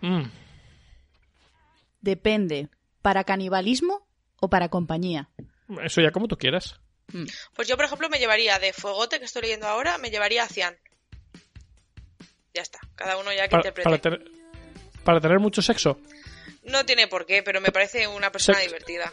[0.00, 0.22] Mm,
[2.00, 2.68] Depende.
[3.02, 4.06] ¿Para canibalismo
[4.40, 5.28] o para compañía?
[5.82, 6.80] eso ya como tú quieras.
[7.54, 10.48] Pues yo, por ejemplo, me llevaría de Fuegote, que estoy leyendo ahora, me llevaría a
[10.48, 10.76] Cian.
[12.54, 13.84] Ya está, cada uno ya que Para, interprete.
[13.84, 14.24] para tener,
[15.04, 15.98] para tener mucho sexo.
[16.64, 19.12] No tiene por qué, pero me parece una persona divertida.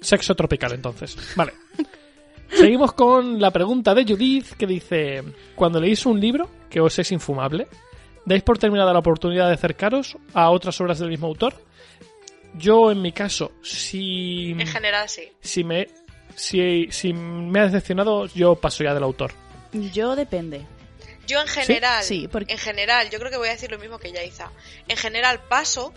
[0.00, 1.16] Sexo tropical, entonces.
[1.36, 1.52] Vale.
[2.50, 5.22] Seguimos con la pregunta de Judith que dice:
[5.54, 7.66] Cuando leéis un libro que os es infumable,
[8.24, 11.54] ¿dais por terminada la oportunidad de acercaros a otras obras del mismo autor?
[12.54, 15.32] Yo, en mi caso, si, En general, sí.
[15.40, 15.88] si, me,
[16.36, 19.32] si, si me ha decepcionado, yo paso ya del autor.
[19.72, 20.66] Yo depende.
[21.26, 23.98] Yo en general, Sí, porque- en general, yo creo que voy a decir lo mismo
[23.98, 24.50] que Yaiza.
[24.88, 25.94] En general paso,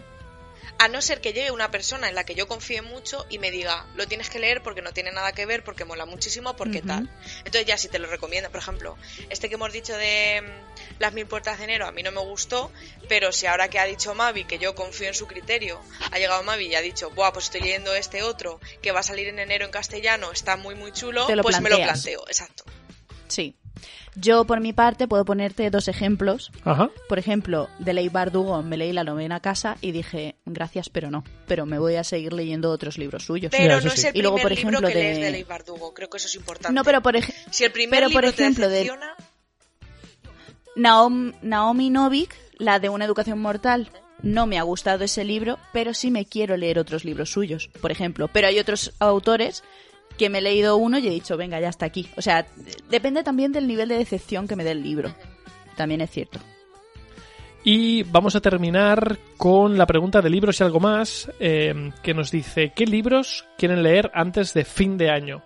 [0.78, 3.50] a no ser que llegue una persona en la que yo confíe mucho y me
[3.50, 6.82] diga, lo tienes que leer porque no tiene nada que ver, porque mola muchísimo, porque
[6.82, 7.10] tal.
[7.40, 8.98] Entonces ya si te lo recomiendo, por ejemplo,
[9.30, 12.22] este que hemos dicho de mm, las mil puertas de enero a mí no me
[12.22, 12.72] gustó,
[13.10, 15.80] pero si ahora que ha dicho Mavi, que yo confío en su criterio,
[16.12, 19.04] ha llegado Mavi y ha dicho, buah, pues estoy leyendo este otro que va a
[19.04, 22.24] salir en enero en castellano, está muy muy chulo, Te lo pues me lo planteo,
[22.28, 22.64] exacto.
[23.28, 23.56] Sí.
[24.18, 26.50] Yo, por mi parte, puedo ponerte dos ejemplos.
[26.64, 26.90] Ajá.
[27.10, 31.26] Por ejemplo, de Leibar Dugón me leí la novena casa y dije, gracias, pero no.
[31.48, 33.52] Pero me voy a seguir leyendo otros libros suyos.
[33.52, 33.88] Pero no sí.
[33.90, 36.16] es el Y luego, por ejemplo, libro que de- lees de Leigh Bardugo, creo que
[36.16, 36.74] eso es importante.
[36.74, 38.92] No, pero por ejemplo, si el primer pero, por ejemplo, te de-
[40.76, 43.90] Naomi, Naomi Novik, la de Una educación mortal,
[44.22, 47.92] no me ha gustado ese libro, pero sí me quiero leer otros libros suyos, por
[47.92, 48.28] ejemplo.
[48.28, 49.64] Pero hay otros autores
[50.18, 52.08] que me he leído uno y he dicho, venga, ya está aquí.
[52.18, 52.46] O sea,
[52.90, 55.14] depende también del nivel de decepción que me dé el libro.
[55.76, 56.40] También es cierto.
[57.64, 62.30] Y vamos a terminar con la pregunta de libros y algo más, eh, que nos
[62.30, 65.44] dice, ¿qué libros quieren leer antes de fin de año?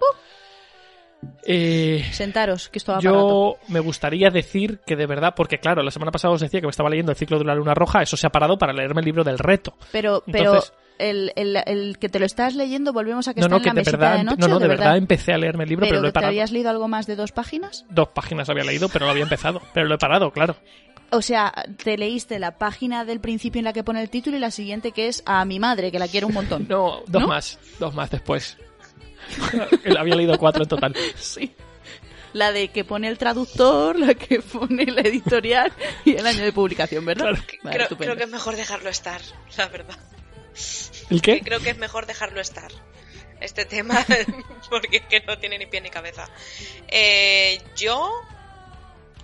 [1.43, 5.91] Eh, Sentaros, que esto va yo me gustaría decir que de verdad, porque claro, la
[5.91, 8.15] semana pasada os decía que me estaba leyendo el ciclo de la luna roja, eso
[8.17, 9.75] se ha parado para leerme el libro del reto.
[9.91, 13.45] Pero, pero Entonces- el, el, el que te lo estás leyendo, volvemos a que no,
[13.47, 14.37] está no, en que la de verdad, de noche.
[14.41, 16.13] no, no, ¿o de verdad empecé a leerme el libro, pero, ¿Pero lo he te
[16.13, 16.29] parado.
[16.31, 17.85] habías leído algo más de dos páginas?
[17.89, 20.57] Dos páginas había leído, pero lo había empezado, pero lo he parado, claro.
[21.11, 21.53] O sea,
[21.83, 24.91] te leíste la página del principio en la que pone el título y la siguiente
[24.91, 26.65] que es a mi madre, que la quiero un montón.
[26.69, 27.27] No, dos ¿No?
[27.27, 28.57] más, dos más después.
[29.97, 30.95] Había leído cuatro en total.
[31.15, 31.53] Sí.
[32.33, 35.71] La de que pone el traductor, la que pone la editorial
[36.05, 37.31] y el año de publicación, ¿verdad?
[37.31, 37.43] Claro.
[37.63, 39.19] Vale, creo, creo que es mejor dejarlo estar,
[39.57, 39.97] la verdad.
[41.09, 41.41] ¿El qué?
[41.41, 42.71] Creo que es mejor dejarlo estar.
[43.41, 44.05] Este tema,
[44.69, 46.29] porque es que no tiene ni pie ni cabeza.
[46.87, 48.11] Eh, yo.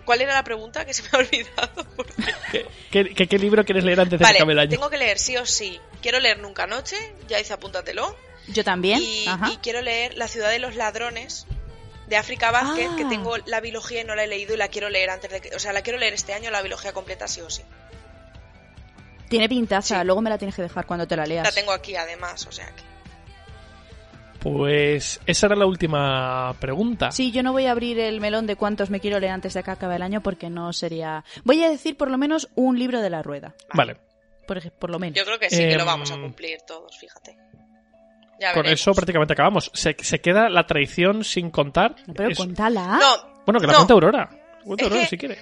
[0.06, 0.86] ¿Cuál era la pregunta?
[0.86, 1.86] Que se me ha olvidado.
[2.52, 4.70] ¿Qué, qué, qué- qué libro quieres leer antes de que Vale, acabe el año?
[4.70, 5.80] tengo que leer sí o sí.
[6.02, 6.96] Quiero leer Nunca Noche,
[7.28, 8.16] ya hice apúntatelo.
[8.48, 9.02] Yo también.
[9.02, 9.52] Y, Ajá.
[9.52, 11.48] y quiero leer La ciudad de los ladrones
[12.08, 12.96] de África Vázquez, Ah.
[12.96, 15.42] que tengo la biología y no la he leído y la quiero leer antes de
[15.42, 15.56] que.
[15.56, 17.64] O sea, la quiero leer este año, la biología completa sí o sí.
[19.30, 20.06] Tiene pintaza, Sí.
[20.06, 21.44] luego me la tienes que dejar cuando te la leas.
[21.44, 22.84] La tengo aquí además, o sea que.
[24.40, 27.12] Pues esa era la última pregunta.
[27.12, 29.64] Sí, yo no voy a abrir el melón de cuántos me quiero leer antes de
[29.64, 31.24] que acabe el año porque no sería...
[31.44, 33.56] Voy a decir por lo menos un libro de la rueda.
[33.74, 33.98] Vale,
[34.48, 35.16] Por, por lo menos.
[35.18, 37.36] Yo creo que sí que lo Em, vamos a cumplir todos, fíjate.
[38.40, 38.82] Ya con veremos.
[38.82, 39.72] eso prácticamente acabamos.
[39.74, 41.96] Se, se queda la traición sin contar.
[42.08, 42.98] No, pero Es- cuéntala.
[43.00, 43.78] No, Bueno, que la no.
[43.80, 44.30] cuente Aurora.
[44.64, 45.38] Cuente Es Aurora que- si quiere.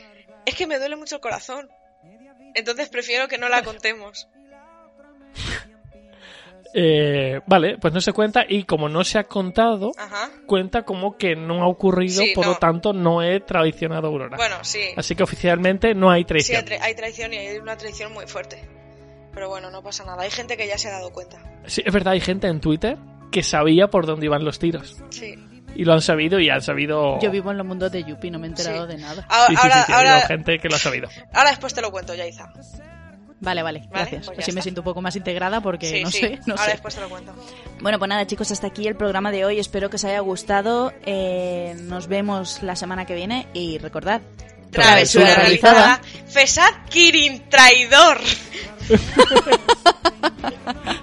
[0.46, 1.70] es que me duele mucho el corazón.
[2.56, 4.28] Entonces prefiero que no la contemos.
[6.76, 10.32] Eh, vale, pues no se cuenta y como no se ha contado, Ajá.
[10.48, 12.54] cuenta como que no ha ocurrido, Sí, por no.
[12.54, 14.38] lo tanto no he traicionado a Aurora.
[14.38, 14.82] Bueno, sí.
[14.98, 16.58] Así que oficialmente no hay Sí, traición.
[16.58, 18.68] hay, tra- hay traición y hay una traición muy fuerte.
[19.34, 20.24] Pero bueno, no pasa nada.
[20.24, 21.38] Hay gente que ya se ha dado cuenta.
[21.66, 22.98] Sí, es verdad, hay gente en Twitter
[23.32, 24.98] que sabía por dónde iban los tiros.
[25.10, 25.36] Sí.
[25.76, 27.20] Y lo han sabido y han sabido...
[27.20, 28.96] Yo vivo en los mundos de Yuppie, no me he enterado Sí.
[28.96, 29.26] de nada.
[29.28, 31.10] Ahora, Sí, sí, sí, ahora, sí, ha ahora, gente que lo ha sabido.
[31.34, 32.46] ahora después te lo cuento, Yaiza.
[33.40, 34.28] Vale, vale, gracias.
[34.28, 36.20] pues ya Así me siento un poco más integrada porque Sí, no sí.
[36.20, 36.72] sé, no ahora sé.
[36.74, 37.34] después te lo cuento.
[37.82, 39.60] Bueno, pues nada, chicos, hasta aquí el programa de hoy.
[39.60, 40.94] Espero que os haya gustado.
[41.06, 44.22] Eh, nos vemos la semana que viene y recordad.
[44.72, 46.00] Travesura realizada.
[46.28, 48.20] Fesad Kirin, traidor.
[48.98, 50.96] 哈哈哈哈哈哈哈哈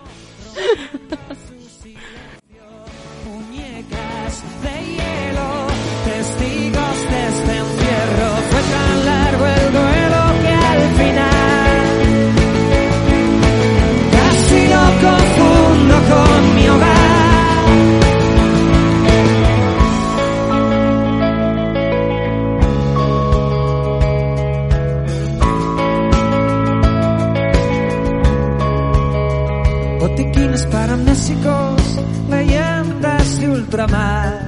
[33.80, 34.38] ultramar.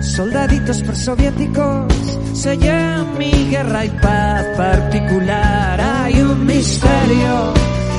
[0.00, 1.92] Soldaditos prosoviéticos,
[2.32, 5.80] sellan mi guerra y paz particular.
[5.80, 7.54] Hay un misterio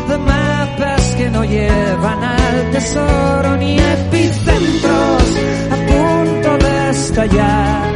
[0.08, 5.24] de mapas que no llevan al tesoro ni epicentros
[5.72, 7.92] a punto de estallar.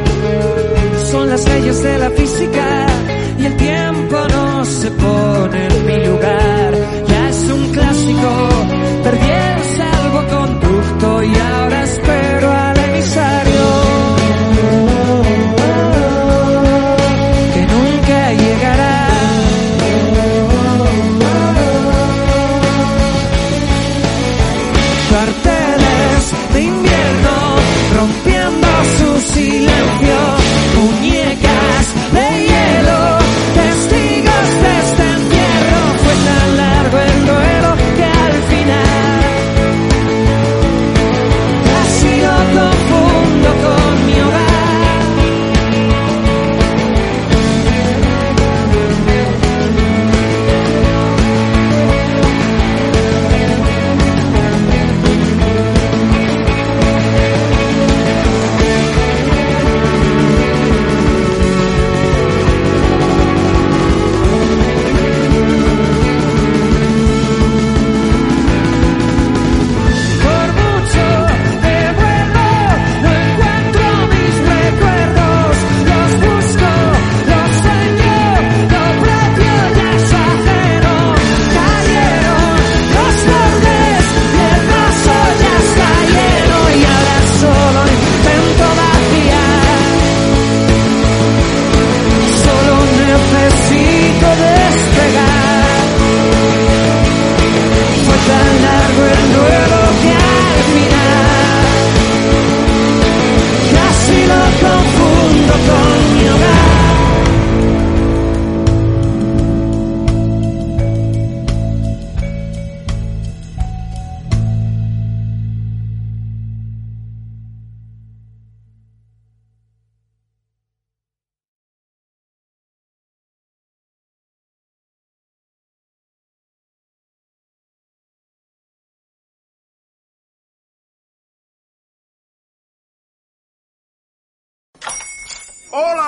[1.11, 2.85] Son las leyes de la física
[3.39, 6.73] y el tiempo no se pone en mi lugar.
[7.07, 8.29] Ya es un clásico,
[9.03, 11.84] perdí el salvoconducto y ahora